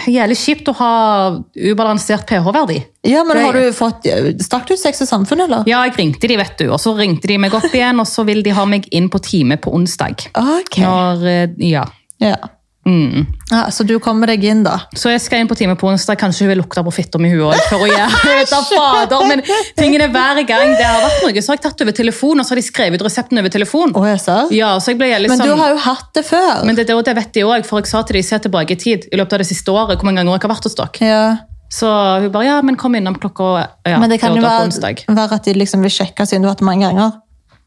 [0.05, 0.91] jævlig kjipt å ha
[1.57, 2.77] ubalansert pH-verdi.
[3.09, 4.05] Ja, men har du fått
[4.43, 5.63] Stakk du Sex og Samfunn, eller?
[5.69, 8.25] Ja, jeg ringte de, vet du, og så ringte de meg opp igjen, og så
[8.27, 10.27] vil de ha meg inn på time på onsdag.
[10.37, 10.77] Ok.
[10.83, 11.87] Når, eh, ja.
[12.21, 12.37] Ja.
[12.87, 13.25] Mm.
[13.51, 13.65] ja.
[13.71, 14.77] Så du kommer deg inn, da?
[14.95, 16.15] Så jeg skal inn på time på onsdag.
[16.21, 17.57] Kanskje hun vil lukte på fitta mi hun òg.
[17.67, 19.43] For å gjøre fader, Men
[19.77, 22.47] tingen er hver gang det har vært noe, så har jeg tatt over telefon, og
[22.47, 23.91] så har de skrevet resepten over telefon.
[23.97, 24.39] Oh, jeg sa?
[24.55, 25.51] Ja, så jeg ble jævlig Men sånn...
[25.51, 26.63] du har jo hatt det før.
[26.67, 28.81] Men det, det, det vet de òg, for jeg sa til de se tilbake i
[28.87, 29.11] tid.
[29.11, 31.11] I løpet av det siste året, hvor mange ganger jeg har vært hos dere.
[31.11, 31.21] ja.
[31.67, 31.87] Så
[32.23, 33.47] hun bare ja, men kom innom klokka
[33.83, 36.55] ja, Men det kan jo være, være at de liksom vil sjekke siden du har
[36.55, 37.17] hatt det mange ganger.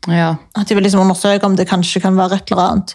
[0.09, 0.31] Ja.
[0.57, 2.95] At de vil liksom undersøke om det kanskje kan være et eller annet.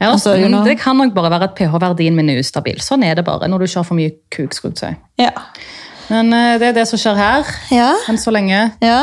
[0.00, 0.64] Ja, Altså, you know.
[0.64, 2.78] Det kan nok bare være at pH-verdien min er ustabil.
[2.84, 4.54] Sånn er det bare når du kjører for mye kuk.
[4.54, 4.96] skulle jeg.
[5.18, 5.30] Ja.
[6.10, 7.54] Men uh, det er det som skjer her.
[7.72, 7.92] ja.
[8.08, 8.70] Enn så lenge.
[8.84, 9.00] ja.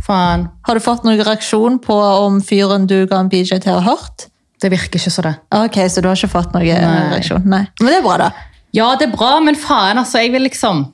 [0.00, 0.46] Faen.
[0.66, 4.24] Har du fått noen reaksjon på om fyren du ga en BJ til har hørt?
[4.60, 5.34] Det virker ikke så det.
[5.54, 7.02] Ok, så du har ikke fått noen Nei.
[7.12, 7.44] reaksjon?
[7.44, 7.66] Nei.
[7.82, 8.30] Men det er bra, da.
[8.76, 10.22] Ja, det er bra, men faen, altså.
[10.24, 10.86] Jeg vil liksom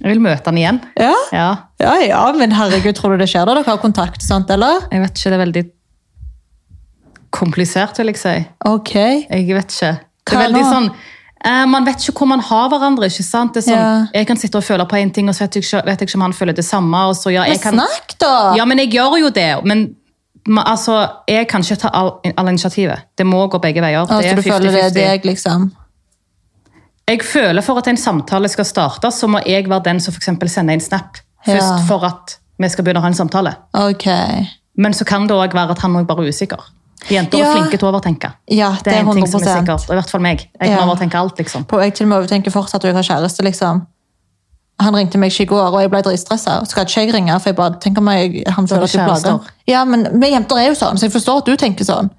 [0.00, 0.78] Jeg vil møte han igjen.
[1.00, 1.48] Ja, Ja.
[1.80, 3.56] ja, ja men herregud, tror du det skjer da?
[3.58, 4.84] Dere har kontakt, sant, eller?
[4.92, 5.64] Jeg vet ikke, det er veldig
[7.30, 8.34] komplisert, vil jeg si.
[8.68, 8.94] Ok.
[8.94, 9.92] Jeg vet ikke.
[10.30, 10.88] Det er veldig sånn
[11.44, 13.08] eh, Man vet ikke hvor man har hverandre.
[13.10, 13.54] ikke sant?
[13.54, 14.06] Det er sånn, Ja.
[14.20, 16.08] Jeg kan sitte og føle på en ting, og så vet jeg ikke, vet jeg
[16.08, 16.96] ikke om han føler det samme.
[17.08, 17.74] og så ja, jeg kan...
[17.74, 18.34] snakk, da!
[18.56, 19.64] Ja, men jeg gjør jo det.
[19.64, 19.96] Men
[20.66, 23.06] altså, jeg kan ikke ta all, all initiativet.
[23.18, 24.00] Det må gå begge veier.
[24.00, 25.70] altså, det du er føler det er deg, liksom?
[27.10, 30.48] Jeg føler for at en samtale skal starte, så må jeg være den som for
[30.48, 31.54] sender en snap Ja.
[31.54, 33.54] først for at vi skal begynne å ha en samtale.
[33.72, 34.06] Ok.
[34.76, 36.60] Men så kan det òg være at han også bare er usikker.
[37.08, 37.46] Jenter Ja.
[37.50, 38.32] er flinke til å overtenke.
[38.48, 39.88] Ja, Det er en ting som er sikkert.
[39.88, 40.38] og I hvert fall meg.
[40.60, 40.84] Jeg kan Ja.
[40.86, 41.64] overtenke alt, liksom.
[41.66, 43.86] På, jeg til og med overtenker fortsatt at jeg har kjæreste, liksom.
[44.80, 46.60] Han ringte meg ikke i går, og jeg ble dritstressa.
[46.64, 49.40] Så skal ikke jeg ringe, for jeg bare tenker meg, han føler at jeg plager.
[49.66, 52.10] Ja, men vi jenter er jo sånn, så jeg forstår at du tenker sånn.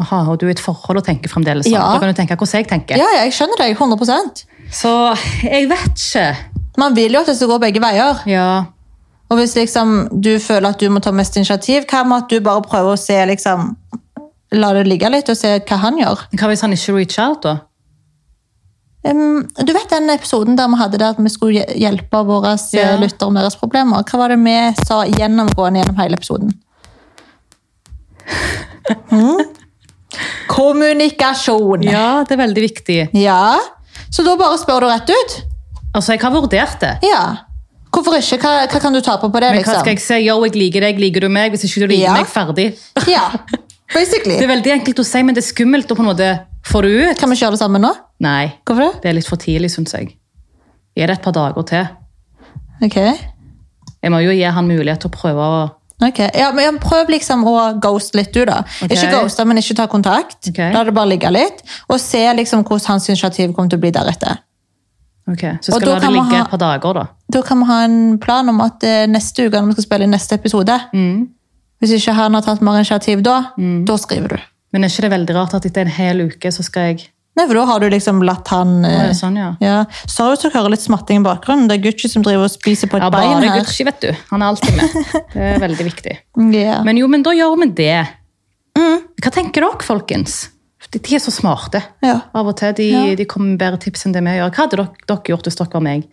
[0.00, 1.72] Aha, og du er i et forhold og tenker fremdeles sånn.
[1.72, 1.92] Ja.
[1.92, 2.96] Da kan du tenke hvordan jeg tenker.
[2.96, 6.36] Ja, ja, jeg skjønner deg, 100% Så jeg vet ikke.
[6.78, 8.20] Man vil jo at det skal gå begge veier.
[8.26, 8.64] Ja.
[9.30, 12.40] Og hvis liksom, du føler at du må ta mest initiativ, hva med at du
[12.40, 13.76] bare prøver å se, liksom,
[14.52, 16.24] la det ligge litt og se hva han gjør?
[16.38, 17.58] Hva hvis han ikke reach out, da?
[19.00, 22.90] Um, du vet den episoden der vi hadde der at vi skulle hjelpe våre yeah.
[22.92, 22.98] ja.
[23.00, 24.04] lyttere med deres problemer?
[24.04, 26.52] Hva var det vi sa gjennomgående gjennom hele episoden?
[29.10, 29.38] Mm?
[30.50, 31.84] Kommunikasjon!
[31.86, 31.90] Ja.
[31.92, 32.96] Ja, det er veldig viktig.
[34.10, 35.36] Så da bare spør du rett ut?
[35.94, 36.90] Altså, jeg har vurdert det.
[37.06, 37.20] Ja.
[37.90, 38.38] Hvorfor ikke?
[38.42, 39.52] Hva, hva kan du tape på det?
[39.54, 39.82] Men hva liksom?
[39.84, 40.18] skal jeg si?
[40.26, 41.54] Yo, jeg liker deg, liker du meg?
[41.54, 42.16] Hvis ikke du liker Ja.
[42.18, 42.66] meg, ferdig.
[43.10, 43.28] Ja,
[43.94, 44.36] basically.
[44.38, 46.30] Det er veldig enkelt å si, men det er skummelt å på en måte
[46.66, 47.18] få det ut.
[47.18, 47.92] Kan vi kjøre det sammen nå?
[48.20, 49.02] Nei, Hvorfor det?
[49.02, 50.12] det er litt for tidlig, syns jeg.
[50.96, 51.86] Gi det et par dager til.
[52.84, 52.96] Ok.
[54.00, 55.60] Jeg må jo gi han mulighet til å prøve å
[56.00, 58.62] Ok, ja, men Prøv liksom å ghoste litt, du, da.
[58.80, 58.94] Okay.
[58.96, 60.38] Ikke ghoste, men ikke ta kontakt.
[60.48, 60.70] Okay.
[60.72, 61.58] La det bare ligge litt.
[61.92, 64.38] Og se liksom hvordan hans initiativ kommer til å bli deretter.
[65.28, 67.04] Ok, Så skal du la det ligge ha- et par dager, da.
[67.36, 70.08] Da kan vi ha en plan om at eh, neste uke, når vi skal spille
[70.08, 71.28] neste episode Mm.
[71.80, 74.42] Hvis ikke han har tatt mer initiativ da, da skriver du.
[74.74, 77.44] Men er ikke det veldig rart at etter en hel uke så skal jeg Nei,
[77.46, 79.52] for da har du liksom latt han eh, sånn, ja.
[79.62, 79.76] ja.
[80.10, 81.68] Sorry hvis dere hører litt smatting i bakgrunnen.
[81.70, 83.60] Det er Gucci som driver og spiser på et Ja, bein her.
[83.62, 84.08] Gucci, vet du.
[84.32, 84.96] Han er alltid med.
[85.36, 86.16] Det er veldig viktig.
[86.50, 86.82] yeah.
[86.84, 87.94] Men jo, men da gjør vi det.
[88.76, 88.98] Mm.
[89.22, 90.40] Hva tenker dere, folkens?
[90.90, 91.80] De, de er så smarte.
[92.02, 92.18] Ja.
[92.34, 92.74] Av og til.
[92.76, 93.06] De, Ja.
[93.16, 94.50] de kommer med bedre tips enn det vi gjør.
[94.50, 96.08] Hva hadde dere, dere gjort hvis dere var meg?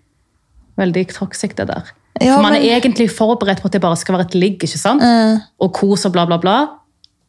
[0.77, 1.91] Veldig toxic, det der.
[2.21, 4.59] Ja, For man men- er egentlig forberedt på at det bare skal være et ligg,
[4.63, 5.01] ikke sant?
[5.01, 5.39] Uh.
[5.61, 6.59] Og kos og bla, bla, bla.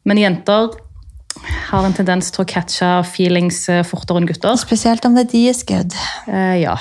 [0.05, 0.69] Men jenter
[1.69, 4.55] har en tendens til å catche feelings eh, fortere enn gutter.
[4.59, 5.93] spesielt om det er deres good.
[6.27, 6.75] Eh, ja.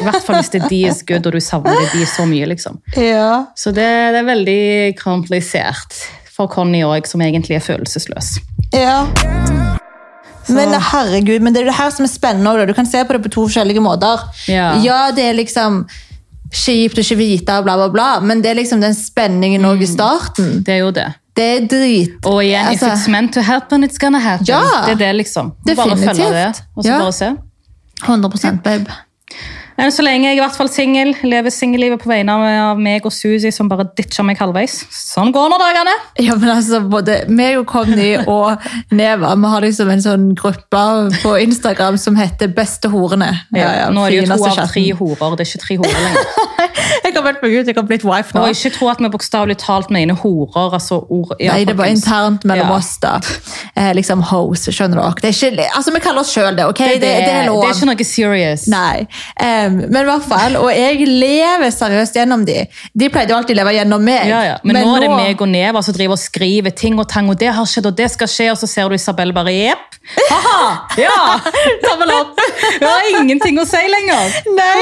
[0.00, 2.48] I hvert fall hvis det er de is good, og du savner de så mye,
[2.50, 2.80] liksom.
[2.96, 3.46] Ja.
[3.54, 4.62] Så det, det er veldig
[5.00, 8.38] komplisert for Conny òg, som egentlig er følelsesløs.
[8.74, 9.04] Ja.
[10.50, 12.66] Men herregud, men det er det her som er spennende.
[12.66, 14.24] Du kan se på det på to forskjellige måter.
[14.50, 15.10] Ja.
[15.14, 15.84] det er liksom
[16.50, 19.90] kjipt å ikke vite, bla, bla, bla, men det er liksom den spenningen også i
[19.90, 20.48] starten.
[20.66, 21.06] Det er jo det.
[21.36, 22.26] Det er drit.
[22.26, 24.46] Og igjen, Altså, if it's meant to happen, it's gonna happen.
[24.50, 24.60] Ja.
[24.86, 25.52] Det er det, liksom.
[25.66, 26.06] Definitivt.
[26.06, 26.98] Bare følge det, og så Ja.
[26.98, 27.30] bare se.
[28.02, 28.90] 100 babe.
[29.80, 31.14] Enn så lenge jeg i hvert fall singel.
[31.24, 34.74] Lever singellivet på vegne av meg og Suzy, som bare ditcher meg halvveis.
[34.92, 35.94] Sånn går nå dagene.
[36.20, 38.60] Ja, men altså, både meg og Conny og
[38.92, 40.82] Neva vi har liksom en sånn gruppe
[41.22, 43.30] på Instagram som heter Beste horene.
[43.54, 45.36] Ja, Ja, ja, nå er det jo to av tre horer.
[45.40, 46.24] Det er ikke tre horer lenger.
[47.04, 48.42] Jeg har meldt meg ut, jeg har blitt wife nå.
[48.44, 50.74] Og ikke tro at vi bokstavelig talt mener horer.
[50.78, 51.32] altså ord...
[51.40, 52.76] Ja, Nei, det er bare internt mellom Ja.
[52.76, 53.14] oss, da.
[53.74, 55.14] Eh, liksom hoes, skjønner dere.
[55.20, 56.78] Det er ikke, altså, Vi kaller oss sjøl det, ok?
[56.78, 57.62] Det, Det, det, er lov.
[57.64, 58.66] det er ikke noe serious.
[58.70, 59.06] Nei,
[59.40, 62.58] Um, men i hvert fall, og jeg lever seriøst gjennom de.
[62.94, 64.28] De pleide jo alltid å leve gjennom meg.
[64.28, 64.56] Ja, ja.
[64.64, 67.38] Men, nå er det meg og Neva som driver og skriver ting og tang, og
[67.40, 69.96] det har skjedd, og det skal skje, og så ser du Isabel bare jepp.
[70.30, 70.88] Haha!
[70.98, 71.40] Ja!
[71.84, 72.40] Tommel opp!
[72.80, 74.32] Vi har ingenting å si lenger.
[74.56, 74.80] Nei!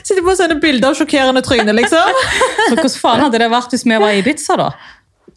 [0.00, 2.22] Sitter på sånne bilder av sjokkerende tryne, liksom.
[2.68, 4.70] Så hvordan faen hadde det vært hvis vi var i Ibiza, da?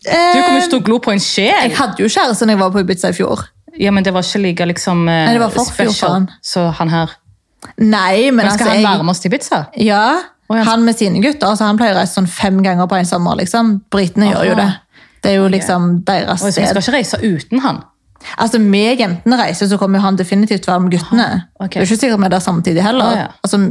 [0.05, 1.51] Du kommer ikke til å glo på en sjel.
[1.65, 3.43] Jeg hadde jo kjæreste da jeg var på Ibiza i fjor.
[3.81, 6.29] Ja, men det var ikke like liksom eh, Nei, det var forfjor, faen.
[6.45, 7.17] Så han her
[7.81, 9.59] Nei, men Men skal altså han være med oss til Ibiza?
[9.81, 10.03] Ja,
[10.53, 11.49] han med sine gutter.
[11.49, 13.35] Altså, han pleier å reise sånn fem ganger på en sommer.
[13.41, 13.79] liksom.
[13.91, 14.69] Britene gjør jo det.
[15.25, 17.81] Det er jo liksom deres Og jeg skal ikke reise uten han.
[18.37, 21.27] Altså, Med jentene reiser, så kommer han definitivt til å være med guttene.
[21.59, 21.79] Okay.
[21.79, 23.11] Det er ikke sikkert vi er der samtidig heller.
[23.11, 23.27] Å, ja.
[23.45, 23.61] altså,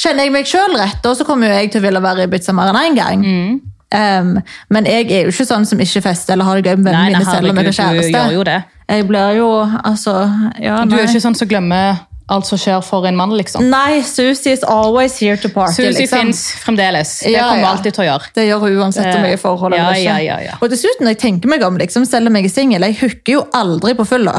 [0.00, 2.72] kjenner jeg meg sjøl rett, så kommer jeg til å ville være i Ibiza mer
[2.72, 3.24] enn én gang.
[3.24, 3.62] Mm.
[3.94, 4.30] Um,
[4.74, 7.20] men jeg er jo ikke sånn som ikke fester eller har det gøy med vennene
[7.20, 8.08] mine selv om jeg er kjæreste.
[8.10, 8.56] du gjør jo det.
[8.90, 10.14] Jeg blir jo altså
[10.60, 12.02] ja, Du er jo ikke sånn som glemmer
[12.32, 13.66] alt som skjer for en mann, liksom.
[13.68, 15.74] Nei, Susie is always here to party.
[15.76, 16.18] Susi liksom.
[16.18, 17.18] fins fremdeles.
[17.20, 17.70] Det Ja, kommer hun ja.
[17.74, 18.30] alltid til å gjøre.
[18.34, 20.18] Det gjør hun uansett om jeg er i forhold eller ikke.
[20.24, 20.56] ja, ja.
[20.62, 23.36] Og dessuten, når jeg tenker meg om, liksom, selv om jeg er singel, jeg hooker
[23.36, 24.38] jo aldri på fylla.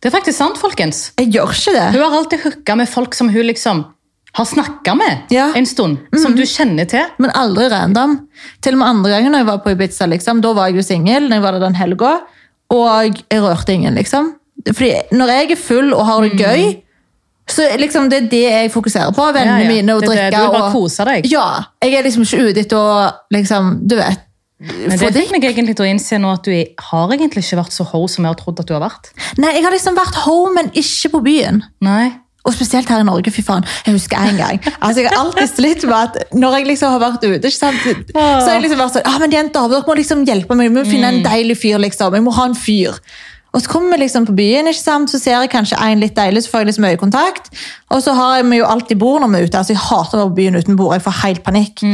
[0.00, 1.12] Det er faktisk sant, folkens.
[1.20, 1.88] Jeg gjør ikke det.
[1.96, 3.84] Hun har alltid hooka med folk som hun liksom
[4.36, 5.98] har snakka med en stund.
[6.20, 7.04] Som du kjenner til.
[7.22, 8.18] Men aldri random.
[8.60, 10.84] Til og med andre gangen når jeg var på Ibiza, liksom, da var jeg jo
[10.84, 12.18] singel, den helga,
[12.68, 12.88] og
[13.30, 14.34] jeg rørte ingen, liksom.
[14.66, 16.38] Fordi når jeg er full og har det Mm.
[16.44, 16.82] gøy,
[17.48, 19.22] så liksom det er det jeg fokuserer på.
[19.32, 19.68] Vennene Ja, ja.
[19.70, 20.18] mine og Det det.
[20.18, 20.36] drikke.
[20.36, 21.26] Du vil bare kose deg.
[21.30, 21.48] Ja,
[21.82, 24.18] jeg er liksom ikke ute etter å liksom, du vet,
[24.58, 26.50] Men det fikk meg egentlig til å innse nå at du
[26.90, 29.10] har egentlig ikke vært så ho som jeg har trodd at du har vært.
[29.38, 31.62] Nei, jeg har liksom vært ho, men ikke på byen.
[31.82, 32.14] Nei.
[32.46, 33.64] Og spesielt her i Norge, fy faen.
[33.84, 34.58] Jeg husker en gang.
[34.80, 37.76] Altså, jeg har alltid slitt med at når jeg liksom har vært ute, ikke sant?
[38.14, 40.78] så har jeg liksom vært sånn, ah, men jenter, dere må liksom hjelpe meg, vi
[40.80, 42.14] må finne en deilig fyr, liksom.
[42.14, 42.96] Jeg må ha en fyr.
[43.56, 45.10] Og så kommer vi liksom på byen, ikke sant?
[45.10, 47.48] så ser jeg kanskje en litt deilig, så får jeg liksom øyekontakt.
[47.90, 49.58] Og så har vi jo alltid bord når vi er ute.
[49.62, 51.84] altså Jeg hater å være på byen uten bord, jeg får helt panikk.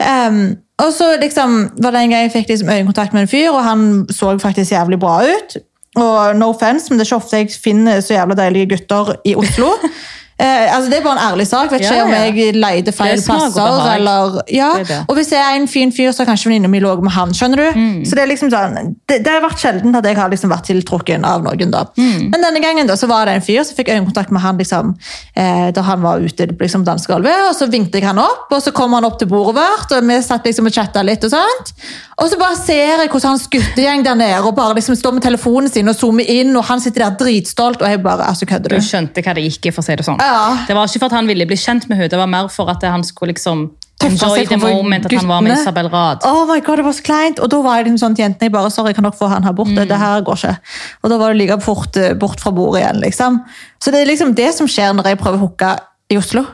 [0.00, 0.42] Um,
[0.80, 3.64] og så liksom, var det en gang jeg fikk liksom øyekontakt med en fyr, og
[3.64, 5.56] han så faktisk jævlig bra ut.
[5.96, 9.34] Og no offense, men det er ikke ofte jeg finner så jævla deilige gutter i
[9.40, 9.72] Oslo.
[10.40, 11.70] Eh, altså Det er bare en ærlig sak.
[11.70, 13.80] Vet ikke Ja, om jeg leide feil er plasser.
[13.94, 14.70] Eller, ja.
[14.78, 15.00] Det er det.
[15.08, 17.34] Og hvis jeg er en fin fyr, så har kanskje venninna mi ligget med han.
[17.36, 17.78] skjønner du?
[17.78, 18.04] Mm.
[18.08, 20.64] Så Det er liksom sånn, det, det har vært sjelden at jeg har liksom vært
[20.70, 21.70] tiltrukken av noen.
[21.70, 21.84] da.
[21.98, 22.30] Mm.
[22.32, 24.94] Men denne gangen da, så var det en fyr som fikk øyekontakt med han liksom,
[25.36, 27.50] eh, da han var ute på liksom, dansegulvet.
[27.50, 29.92] og Så vinket jeg han opp, og så kom han opp til bordet vårt.
[29.92, 31.24] og Vi satt liksom og chatta litt.
[31.24, 31.74] Og sånt.
[32.20, 35.22] Og så bare ser jeg hvordan han guttegjeng der nede og bare liksom står med
[35.24, 38.68] telefonen sin og zoomer inn, og han sitter der dritstolt, og jeg bare altså, kødder
[38.68, 38.80] Du du?
[38.84, 40.20] skjønte hva det gikk i, for å si det sånn.
[40.30, 40.40] Ja.
[40.68, 42.70] Det var ikke for at han ville bli kjent med henne, det var mer for
[42.70, 45.58] at han skulle liksom enjoy the moment at han var med.
[45.58, 46.22] Isabel Rad.
[46.24, 47.42] Oh my god, det var så kleint.
[47.44, 49.44] Og da var jeg liksom sånn at jentene jeg bare, sorry, kan dere få han
[49.44, 49.76] her borte?
[49.76, 49.88] Mm.
[49.90, 50.54] Det her går ikke.
[51.02, 53.36] Og da var det like fort eh, bort fra bordet igjen, liksom.
[53.82, 55.74] Så det er liksom det som skjer når jeg prøver å hooke
[56.08, 56.46] i Oslo.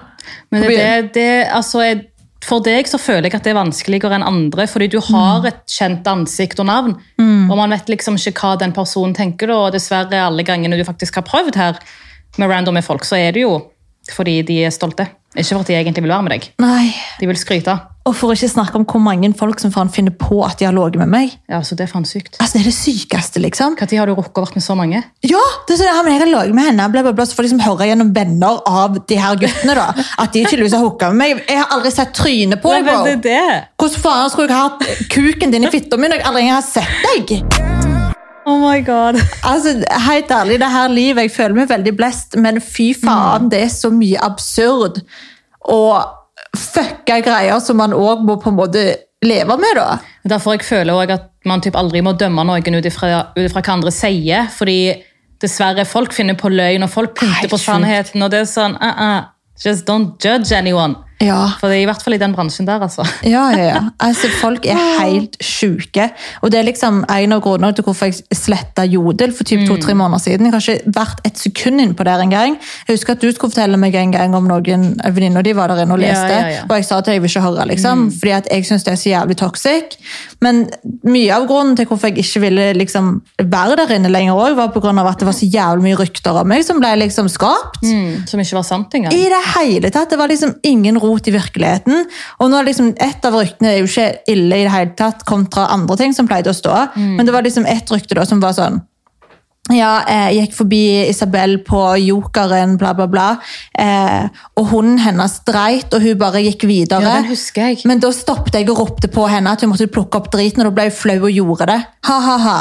[0.51, 2.01] Men det, det, det, altså, jeg,
[2.47, 5.47] for deg så føler jeg at det er vanskeligere enn andre, fordi du har Mm.
[5.53, 6.97] et kjent ansikt og navn,
[7.51, 11.15] og man vet liksom ikke hva den personen tenker, og dessverre alle gangene du faktisk
[11.21, 11.79] har prøvd her
[12.41, 13.57] med randomme folk, så er det jo
[14.13, 15.09] fordi de er stolte.
[15.37, 16.49] Ikke for at de egentlig vil være med deg.
[16.63, 16.95] Nei.
[17.21, 17.75] De vil skryte.
[18.07, 20.69] Og for å ikke snakke om hvor mange folk som faen finner på at de
[20.69, 21.35] har ligget med meg.
[21.51, 22.39] Ja, så det er faen sykt.
[22.39, 23.75] Altså, det er det sykeste, liksom.
[23.81, 25.03] Når har du rukket å vært med så mange?
[25.27, 27.37] Ja, det er sånn, ja, men jeg har ligget med henne, bla, bla, bla, så
[27.37, 29.89] får de liksom høre gjennom venner av de her guttene da,
[30.23, 31.47] at de tydeligvis har hooka med meg.
[31.51, 33.17] Jeg har aldri sett trynet på deg, bro.
[33.83, 37.11] Hvordan faen skulle jeg hatt kuken din i fitta mi når jeg aldri har sett
[37.11, 37.76] deg?
[38.47, 39.19] Oh my god.
[39.43, 39.73] Altså,
[40.09, 43.73] helt ærlig, det her livet, jeg føler meg veldig blest, men fy faen, det er
[43.75, 45.01] så mye absurd
[45.67, 46.15] og
[46.57, 48.85] fucka greier som man òg må på en måte
[49.27, 49.99] leve med, da.
[50.31, 53.63] Derfor jeg føler også at man typ aldri må dømme noen ut ifra ut ifra
[53.63, 54.47] hva andre sier.
[54.55, 55.03] fordi
[55.43, 58.23] dessverre folk finner på løgn, og folk pynter på sannheten.
[58.23, 59.25] og det er sånn, uh -uh,
[59.65, 60.95] Just don't judge anyone.
[61.23, 61.47] Ja.
[61.61, 63.05] For det er i hvert fall i den bransjen der, altså.
[63.25, 63.79] Ja, ja, ja.
[64.05, 66.11] Altså, folk er helt sjuke.
[66.45, 69.95] Og det er liksom en av grunnene til hvorfor jeg sletta Jodel for typ to-tre
[69.97, 70.47] måneder siden.
[70.51, 72.59] Jeg har ikke vært et sekund inn på der engang.
[72.87, 74.85] Jeg husker at du skulle fortelle meg en gang om noen
[75.17, 76.29] venninner de var der inne og leste.
[76.35, 76.67] ja, ja.
[76.69, 78.07] Og jeg sa at jeg vil ikke høre, liksom.
[78.21, 79.97] Fordi at jeg syns det er så jævlig toxic.
[80.45, 80.67] Men
[81.09, 84.71] mye av grunnen til hvorfor jeg ikke ville liksom være der inne lenger også, var
[84.77, 87.33] på grunn av at det var så jævlig mye rykter om meg som ble liksom
[87.33, 87.81] skapt.
[87.89, 89.17] Mm, som ikke var sant engang.
[89.17, 90.13] I det hele tatt.
[90.13, 92.05] Det var liksom ingen rot i virkeligheten.
[92.41, 95.25] Og nå er liksom Et av ryktene er jo ikke ille i det hele tatt,
[95.29, 96.75] kontra andre ting som pleide å stå.
[96.97, 98.83] Men det var liksom ett rykte da som var sånn
[99.75, 103.27] ja, jeg gikk forbi Isabel på Jokeren, bla, bla, bla.
[103.75, 104.29] Eh,
[104.61, 107.03] og hunden hennes dreit, og hun bare gikk videre.
[107.03, 107.83] Ja, den husker jeg.
[107.89, 110.71] Men da stoppet jeg og ropte på henne at hun måtte plukke opp driten, og
[110.71, 111.81] da ble hun flau og gjorde det.
[112.07, 112.59] Ha, ha, ha.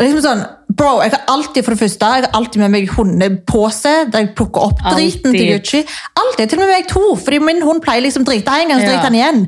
[0.00, 3.92] Liksom sånn, bro, Jeg har alltid for det første, jeg har alltid med meg hundepose
[4.12, 5.82] der jeg plukker opp driten til Gucci.
[6.16, 8.88] Alltid, til og med meg to, fordi min hund pleier liksom drite en gang, så
[8.88, 9.42] driter han igjen.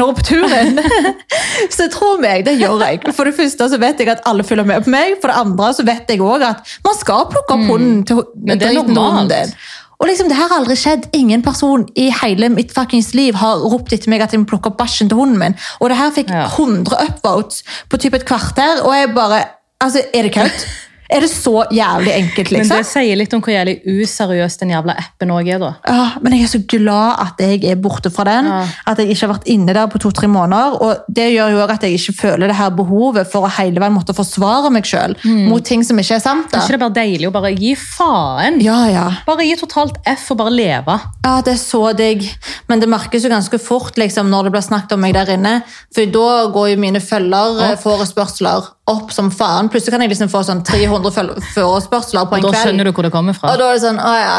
[0.00, 0.80] når på turen.
[1.76, 3.02] så tro meg, det gjør jeg.
[3.14, 5.20] For det første så vet jeg at alle følger med på meg.
[5.22, 8.44] For det andre så vet jeg også at man skal plukke opp hunden til Mm.
[8.46, 9.54] Men det er driten til hunden din.
[10.02, 11.06] Og liksom, det her har aldri skjedd.
[11.14, 14.72] Ingen person i hele mitt fuckings liv har ropt etter meg at jeg må plukke
[14.72, 15.54] opp bæsjen til hunden min.
[15.78, 16.46] Og det her fikk Ja.
[16.48, 19.44] 100 upvotes på typ et kvarter, og jeg bare
[19.82, 20.64] Altså, er det kødd?
[21.12, 22.56] Er det så jævlig enkelt, liksom?
[22.56, 22.78] Men liksom?
[22.78, 25.72] det sier litt om hvor jævlig useriøs den jævla appen òg er, da.
[25.84, 28.48] Ja, men jeg er så glad at jeg er borte fra den.
[28.48, 28.62] Ja.
[28.88, 30.78] At jeg ikke har vært inne der på to-tre måneder.
[30.80, 33.82] Og det gjør jo også at jeg ikke føler det her behovet for å hele
[33.82, 35.18] veien måtte forsvare meg sjøl
[35.50, 36.48] mot ting som ikke er sant.
[36.52, 38.60] Er ikke det bare deilig å bare gi faen?
[38.64, 39.06] Ja, ja.
[39.28, 40.98] Bare gi totalt F og bare leve.
[41.26, 42.24] Ja, det er så digg.
[42.72, 45.58] Men det merkes jo ganske fort liksom, når det blir snakket om meg der inne.
[45.92, 49.68] For da går jo mine følgerforespørsler opp som faen.
[49.70, 53.06] Plutselig kan jeg liksom få sånn 300 føl- forespørsler på Og da skjønner du hvor
[53.06, 53.52] det kommer fra.
[53.52, 54.38] Og da er det sånn, å ja.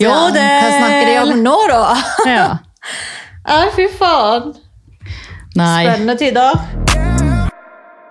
[0.00, 1.82] Ja det- Hva snakker de om nå, da?
[2.36, 2.46] Ja.
[3.44, 4.54] Å, fy faen.
[5.54, 5.84] Nei.
[5.84, 6.60] Spennende tider.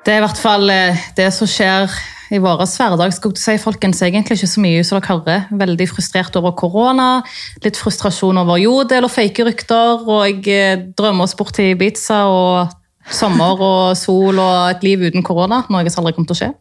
[0.03, 1.89] Det er i hvert fall eh, det som skjer
[2.33, 3.13] i vår hverdag.
[3.13, 5.43] skulle si, folkens, egentlig ikke så mye som dere hører.
[5.51, 7.23] Veldig frustrert over korona.
[7.63, 10.05] Litt frustrasjon over jodel og fake rykter.
[10.07, 12.73] Og jeg eh, drømmer oss bort til Ibiza og
[13.11, 15.63] sommer og sol og et liv uten korona.
[15.69, 16.51] Noe som aldri kommer til å skje.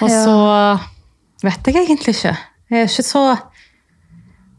[0.00, 0.36] Og så
[1.44, 2.36] vet jeg egentlig ikke.
[2.70, 3.24] Jeg er ikke så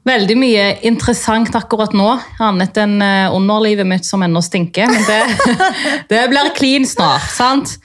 [0.07, 2.07] veldig mye interessant akkurat nå,
[2.41, 4.89] annet enn eh, underlivet mitt som ennå stinker.
[4.89, 5.19] Men det,
[6.11, 7.75] det blir clean snart, sant?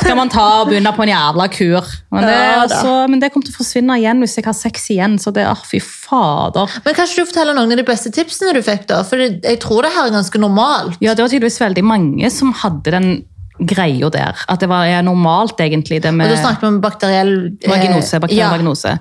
[0.00, 1.92] Skal man ta og begynne på en jævla kur.
[2.14, 4.88] Men det, Ja altså, men det kommer til å forsvinne igjen hvis jeg har sex
[4.94, 6.80] igjen, så det er, ah, fy fader.
[6.86, 8.88] Men Kan ikke du fortelle noen av de beste tipsene du fikk?
[8.90, 9.02] da?
[9.06, 10.96] For jeg tror det her er ganske normalt.
[11.04, 13.10] Ja, det var tydeligvis veldig mange som hadde den
[13.56, 14.44] greia der.
[14.48, 18.20] At det var normalt, egentlig, det Og med Da snakket vi om bakteriell eh, Vaginose,
[18.20, 18.52] bakteriell ja.
[18.52, 18.96] vaginose.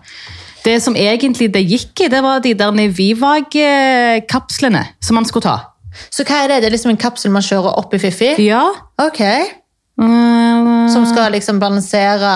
[0.66, 5.58] Det som egentlig det gikk i, det var de der Vivag-kapslene som man skulle ta.
[6.12, 6.62] Så hva er det?
[6.64, 8.34] Det er liksom en kapsel man kjører opp i Fifi?
[8.44, 8.64] Ja.
[9.00, 9.22] Ok.
[10.02, 12.32] Mm, Som skal liksom balansere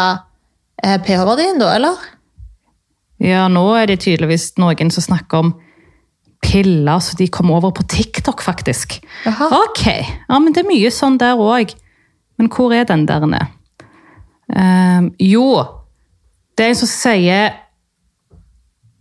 [0.84, 1.98] eh, pH-verdien, da, eller?
[3.20, 5.50] ja, nå er det tydeligvis noen som snakker om
[6.40, 9.02] piller så de kom over på TikTok, faktisk.
[9.26, 9.50] Jaha.
[9.58, 11.74] Ok, ja, men det er mye sånn der òg.
[12.40, 13.50] Men hvor er den der nede?
[14.50, 15.60] Um, jo,
[16.56, 17.52] det er en som sier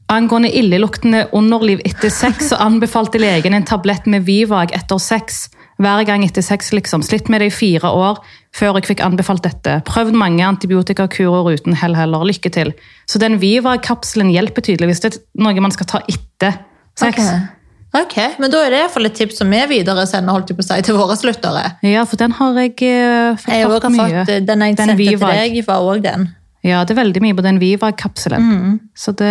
[0.09, 5.49] Angående illeluktende underliv etter sex, så anbefalte legen en tablett med Vivag etter sex.
[5.79, 7.05] Hver gang etter sex, liksom.
[7.07, 8.23] Slitt med det i fire år
[8.57, 9.77] før jeg fikk anbefalt dette.
[9.87, 12.25] Prøvd mange antibiotikakurer uten hell heller.
[12.27, 12.73] Lykke til.
[13.07, 15.05] Så den Vivag-kapselen hjelper tydeligvis.
[15.05, 16.57] Det er noe man skal ta etter
[16.99, 17.21] sex.
[17.21, 17.55] Ok.
[17.97, 20.67] Ok, Men da er det iallfall et tips som vi videre sender holdt på å
[20.67, 21.63] si, til våre sluttere.
[21.87, 24.25] Ja, for den har jeg uh, fått Jeg mye.
[24.27, 26.27] fått, eh, den jeg sendte til deg, var òg den.
[26.67, 28.43] Ja, det er veldig mye på den Viva-kapselen.
[28.43, 28.77] Mm.
[28.99, 29.31] Så det,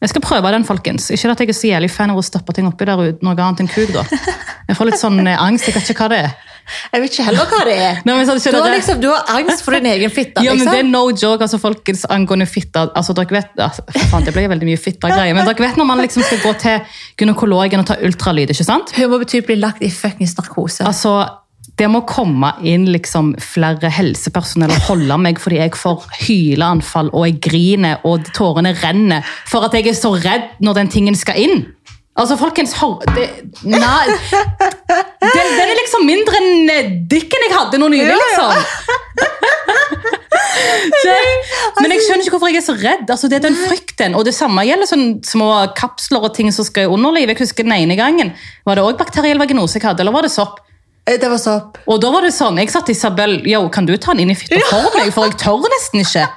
[0.00, 1.08] jeg skal prøve den, folkens.
[1.10, 3.34] Ikke at jeg er så jævlig fan av å stoppe ting oppi der uten noe
[3.34, 4.04] annet enn kuk, da.
[4.68, 6.36] Jeg får litt sånn eh, angst, jeg vet ikke hva det er.
[6.94, 7.98] Jeg vet ikke heller hva det er.
[8.06, 10.40] Nei, Du har, liksom, du har angst for din egen fitte.
[10.46, 10.94] Ja, men det er liksom.
[10.94, 12.86] no joke, altså folkens angående fitte.
[12.96, 16.00] Altså, dere vet, altså, faen, det ble veldig mye fitte-greier, men dere vet når man
[16.00, 18.94] liksom skal gå til gynekologen og ta ultralyd, ikke sant?
[18.96, 20.86] Hun må bety bli lagt i fuckings narkose.
[20.88, 21.18] Altså,
[21.80, 27.26] det må komme inn liksom flere helsepersonell og holde meg fordi jeg får hyleanfall og
[27.26, 31.40] jeg griner og tårene renner for at jeg er så redd når den tingen skal
[31.40, 31.64] inn.
[32.14, 32.76] Altså, folkens,
[33.16, 33.24] det,
[33.66, 38.52] nei, den, den er liksom mindre enn eh, dikken jeg hadde nå nylig, liksom.
[41.04, 41.12] Så,
[41.80, 43.08] men jeg skjønner ikke hvorfor jeg er så redd.
[43.10, 44.14] Altså, det er den frykten.
[44.18, 47.34] Og det samme gjelder sånne små kapsler og ting som skal i underlivet.
[47.34, 48.32] Jeg husker den ene gangen.
[48.66, 50.63] Var det også bakteriell vaginose jeg hadde, eller var det sopp?
[51.06, 51.78] Eh, Det var sopp.
[51.86, 54.30] Og da var det sånn, jeg sa til Isabel, yo, kan du ta den inn
[54.30, 56.28] i fitta for meg, for jeg tør nesten ikke.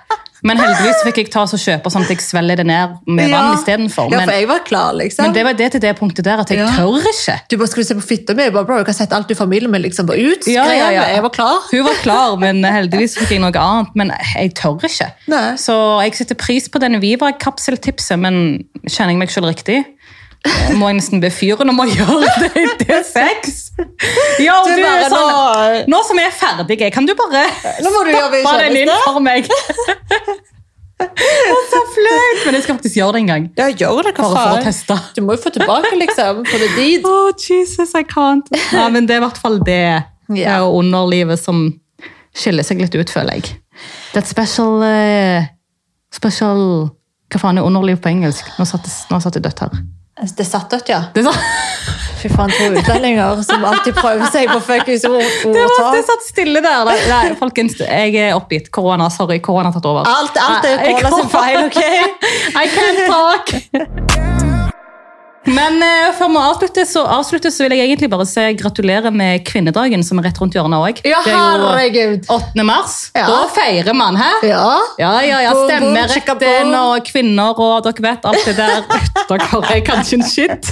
[0.45, 3.56] Men heldigvis fikk jeg ta og kjøpe sånn at jeg svelger det ned med vann
[3.56, 4.12] istedenfor.
[4.12, 5.25] Ja, Men, for jeg var klar, liksom.
[5.25, 6.67] men det var det til det punktet der, at jeg Ja.
[6.77, 7.39] tør ikke.
[7.49, 8.43] Du bare skulle se på fitta mi.
[8.43, 10.45] Jeg bare, bro, jeg har sett alt du i familien min liksom bare ut.
[10.47, 11.08] Ja, ja, ja.
[11.15, 11.58] Jeg var klar.
[11.71, 13.89] Hun var klar, men heldigvis fikk jeg noe annet.
[13.95, 15.10] Men jeg tør ikke.
[15.27, 15.56] Nei.
[15.58, 15.73] Så
[16.06, 19.86] jeg setter pris på denne Viva-kapseltipset, men kjenner jeg meg selv riktig?
[20.48, 23.58] Eh, Må jeg nesten be fyren om å gjøre det til sex?
[24.42, 28.58] Ja, Du du, er sånn, nå- nå som jeg er ferdig, kan du bare stappe
[28.64, 29.50] den inn for meg?
[30.98, 32.40] Er så flaut!
[32.48, 33.44] Men jeg skal faktisk gjøre det en gang.
[33.60, 34.96] Ja, gjør det, hva Bare for å teste.
[35.14, 36.40] Du må jo få tilbake, liksom.
[36.50, 37.06] For det dit.
[37.06, 38.50] Oh, Jesus, I can't.
[38.74, 39.82] Ja, men det er i hvert fall det.
[40.28, 41.68] Det er underlivet som
[42.38, 43.60] skiller seg litt ut, føler jeg.
[44.10, 45.46] Det er et special uh,
[46.18, 46.62] Special
[47.30, 48.48] Hva faen er underliv på engelsk?
[48.58, 49.78] Nå satt nå satt det dødt her.
[50.38, 51.01] Det satt dødt, ja.
[51.13, 51.41] Det, satt.
[52.17, 55.22] Fy faen, to utlendinger som alltid prøver seg på fuckings ord-
[55.53, 56.89] det, var, det satt stille der.
[57.11, 58.72] Nei, folkens, jeg er oppgitt.
[58.74, 59.38] Korona, sorry.
[59.45, 60.09] Korona har tatt over.
[60.09, 61.82] Alt, alt er korona sin feil, ok?
[62.63, 64.34] I can't talk!
[65.48, 69.45] Men uh, før vi avslutter så, avslutter, så vil jeg egentlig bare si gratulerer med
[69.48, 71.02] kvinnedagen, som er rett rundt hjørnet òg.
[71.08, 72.26] Ja, herregud.
[72.34, 72.66] 8.
[72.68, 72.98] mars.
[73.16, 73.28] Ja.
[73.32, 74.30] Da feirer man, hæ?
[74.48, 74.66] Ja.
[75.00, 78.84] Ja, ja, ja, Stemmeretten og kvinner og dere vet alt det der.
[79.28, 80.70] Dere har kanskje en shit.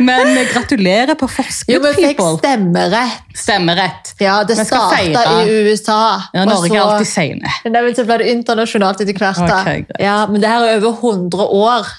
[0.00, 2.38] Men uh, gratulerer på Jo, forskudd, vi fikk people.
[2.40, 3.36] stemmerett.
[3.36, 4.14] Stemmerett.
[4.20, 6.00] Ja, det starta i USA.
[6.34, 7.52] Ja, Norge er alltid seine.
[7.62, 9.44] Så ble det internasjonalt etter hvert.
[9.48, 9.60] da.
[9.62, 11.92] Ok, ja, men det her er over 100 år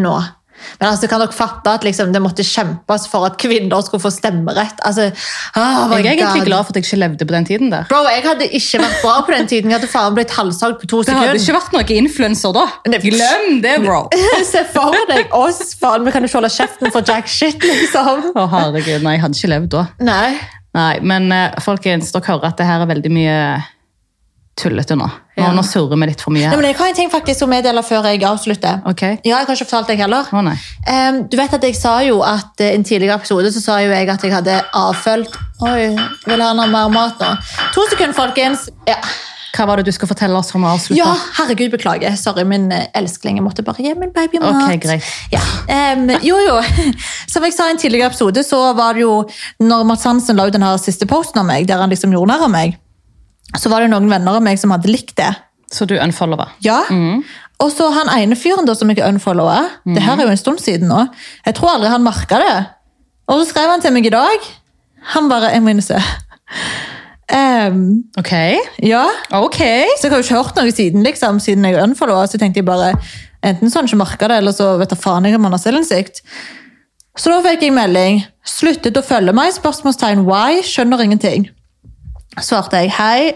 [0.00, 0.18] nå.
[0.80, 4.12] Men altså, kan dere fatte at liksom, det måtte kjempes for at kvinner skulle få
[4.14, 4.80] stemmerett?
[4.86, 5.08] Altså,
[5.56, 7.88] oh Jeg er egentlig glad for at jeg ikke levde på den tiden der.
[7.90, 9.70] Bro, Jeg hadde ikke vært bra på den tiden.
[9.72, 11.20] Jeg hadde faen blitt halshogd på to sekunder.
[11.20, 12.66] Det hadde ikke vært noen influenser da.
[13.06, 14.00] Glem det, bro.
[14.52, 16.06] Se for deg oss, faen.
[16.06, 18.30] Vi kan ikke holde kjeften for jack shit, liksom.
[18.34, 19.84] Å, herregud, nei, jeg hadde ikke levd da.
[20.06, 20.30] Nei.
[20.76, 23.36] Nei, men eh, folkens, dere hører at det her er veldig mye
[24.60, 25.08] tullete nå.
[25.46, 25.52] Ja.
[25.56, 27.82] nå surrer vi litt for mye Nei, men Jeg har en ting faktisk å meddele
[27.86, 28.80] før jeg avslutter.
[28.86, 29.02] Ok?
[29.02, 30.28] Ja, Jeg har ikke fortalt deg heller.
[30.46, 30.56] Nei.
[30.86, 33.80] Em, du vet at jeg sa jo at eh, I en tidligere episode så sa
[33.84, 35.90] jo jeg at jeg hadde avfølt Oi,
[36.26, 37.34] vil han ha mer mat nå?
[37.74, 38.68] To sekunder, folkens.
[38.88, 38.96] Ja,
[39.56, 40.96] Hva var det du skulle fortelle oss om å avslutte?
[41.00, 42.14] ja herregud, beklager.
[42.16, 43.36] Sorry, min eh, elskling.
[43.40, 44.62] Jeg måtte bare gi min baby mat.
[44.62, 45.04] Ok, greit.
[45.34, 45.40] Ja.
[45.96, 46.60] Um, jo, jo.
[47.32, 49.24] Som jeg sa i en tidligere episode, så var det jo
[49.60, 52.30] Når Mats Hansen la ut den her siste posten av meg, der han liksom gjorde
[52.32, 52.78] narr av meg,
[53.58, 55.30] så var det noen venner av meg som hadde likt det.
[55.70, 56.50] Så du unfollower?
[56.64, 56.80] Ja.
[57.60, 60.62] Og så han ene fyren da som jeg unfollowa, det her er jo en stund
[60.62, 61.04] siden nå,
[61.46, 62.54] jeg tror aldri han merka det.
[63.30, 64.46] Og så skrev han til meg i dag.
[65.14, 66.00] Han bare Jeg må inn og se.
[67.30, 68.32] Um, Ok.
[68.82, 69.04] ja.
[69.38, 69.60] Ok.
[69.98, 72.26] Så jeg har jo ikke hørt noe siden, liksom, siden jeg unfollowa.
[72.26, 72.94] Så tenkte jeg bare
[73.46, 75.54] enten så har han ikke merka det, eller så vet jeg faen jeg om han
[75.54, 76.22] har selvinnsikt.
[77.18, 78.24] Så da fikk jeg melding.
[78.46, 79.52] Sluttet å følge meg?
[79.54, 80.60] Spørsmålstegn why?
[80.66, 81.48] Skjønner ingenting.
[82.38, 83.32] Svarte jeg hei,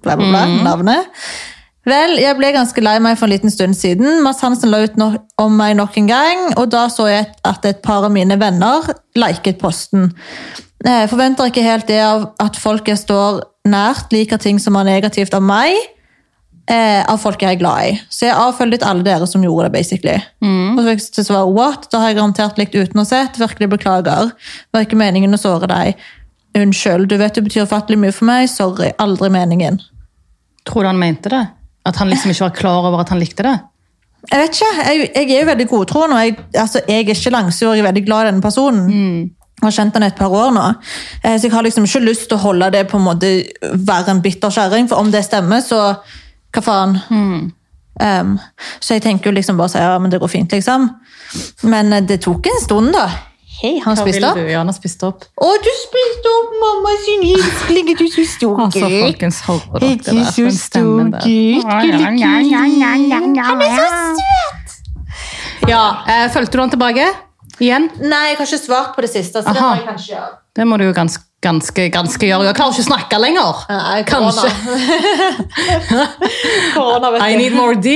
[0.00, 1.10] bla, bla, bla, navnet.
[1.84, 4.22] Vel, jeg ble ganske lei meg for en liten stund siden.
[4.24, 5.10] Mads Hansen la ut no
[5.40, 8.88] om meg nok en gang, og da så jeg at et par av mine venner
[9.20, 10.08] liket posten.
[10.84, 14.88] Jeg forventer ikke helt det av at folk jeg står nært, liker ting som er
[14.88, 15.76] negativt av meg,
[16.68, 17.94] eh, av folk jeg er glad i.
[18.08, 20.16] Så jeg avfølget alle dere som gjorde det, basically.
[20.72, 21.88] Og så fikk jeg svar, what?
[21.92, 24.32] Da har jeg garantert likt uten å sett, virkelig beklager.
[24.72, 26.00] Var ikke meningen å såre deg.
[26.54, 29.80] Unnskyld, du vet det betyr ufattelig mye for meg, sorry, aldri meningen.
[30.68, 31.44] Tror du han mente det?
[31.84, 33.56] At han liksom ikke var klar over at han likte det?
[34.30, 37.74] Jeg vet ikke, jeg, jeg er jo veldig godtroende, jeg, altså, jeg er ikke langsur,
[37.74, 38.86] jeg er veldig glad i denne personen.
[39.60, 40.62] Jeg har kjent han et par år nå,
[41.22, 44.14] eh, så jeg har liksom ikke lyst til å holde det på en måte være
[44.14, 45.82] en bitter kjerring, for om det stemmer, så
[46.54, 46.96] hva faen?
[48.00, 48.32] Um,
[48.82, 50.88] så jeg tenker jo liksom bare å si, ja, men det går fint, liksom.
[51.70, 53.06] Men eh, det tok en stund, da.
[53.64, 54.36] Hei, han Hva spiste opp.
[54.36, 54.44] du?
[54.44, 55.22] Ja, han har spist opp.
[55.40, 59.92] Å, du spiste opp mamma sin elskling, du så stor Altså, sa folkens, på dere
[59.94, 61.64] Ikke så stor gutt.
[61.64, 63.88] Han er så
[64.20, 64.74] søt!
[65.70, 67.08] Ja, eh, Følte du han tilbake?
[67.62, 67.88] Igjen?
[68.02, 70.32] Nei, jeg har ikke svart på det siste, så det må jeg kanskje gjøre.
[70.54, 72.44] Det må du jo ganske, ganske, ganske gjøre.
[72.50, 73.62] Jeg klarer ikke å snakke lenger.
[73.70, 74.50] Nei, Kanskje.
[76.74, 77.26] Korona, vet du.
[77.26, 77.94] I need more D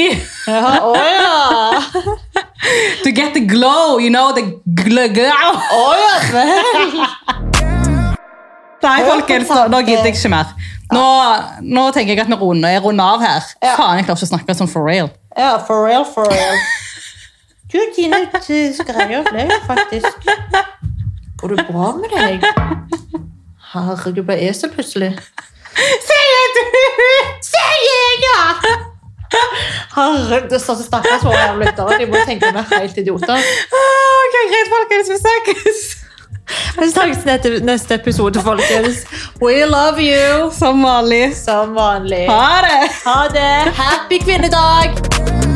[0.48, 1.82] Ja, å ja.
[3.04, 5.52] to get the glow, you know, the gl glow.
[5.74, 6.16] Å ja.
[8.82, 10.52] Nei, folkens, nå, nå gidder jeg ikke mer.
[10.94, 11.04] Nå,
[11.66, 13.48] nå tenker jeg at vi runder, jeg runder av her.
[13.62, 13.74] Ja.
[13.76, 15.10] Faen, jeg klarer ikke å snakke sånn for real.
[15.36, 16.58] Ja, for real, for real.
[17.68, 18.38] Du, Tine, du
[18.88, 20.24] greier det faktisk.
[21.36, 22.46] Går det bra med deg?
[23.74, 25.12] Herregud, ble så plutselig.
[26.08, 26.62] Sier du?
[27.44, 28.87] Sier jeg, ja!
[29.96, 31.98] Herregud, stakkars jævlig lyttere.
[32.00, 33.34] De må tenke meg helt idioter.
[33.34, 35.10] Ah, Ok, greit, folkens.
[35.12, 35.82] Vi snakkes.
[36.78, 39.04] Vi snakkes neste episode, folkens.
[39.42, 40.50] We love you.
[40.58, 41.36] Som vanlig.
[41.36, 42.24] Som vanlig.
[42.30, 42.80] Ha det.
[43.04, 43.74] Ha det.
[43.82, 45.47] Happy kvinnedag!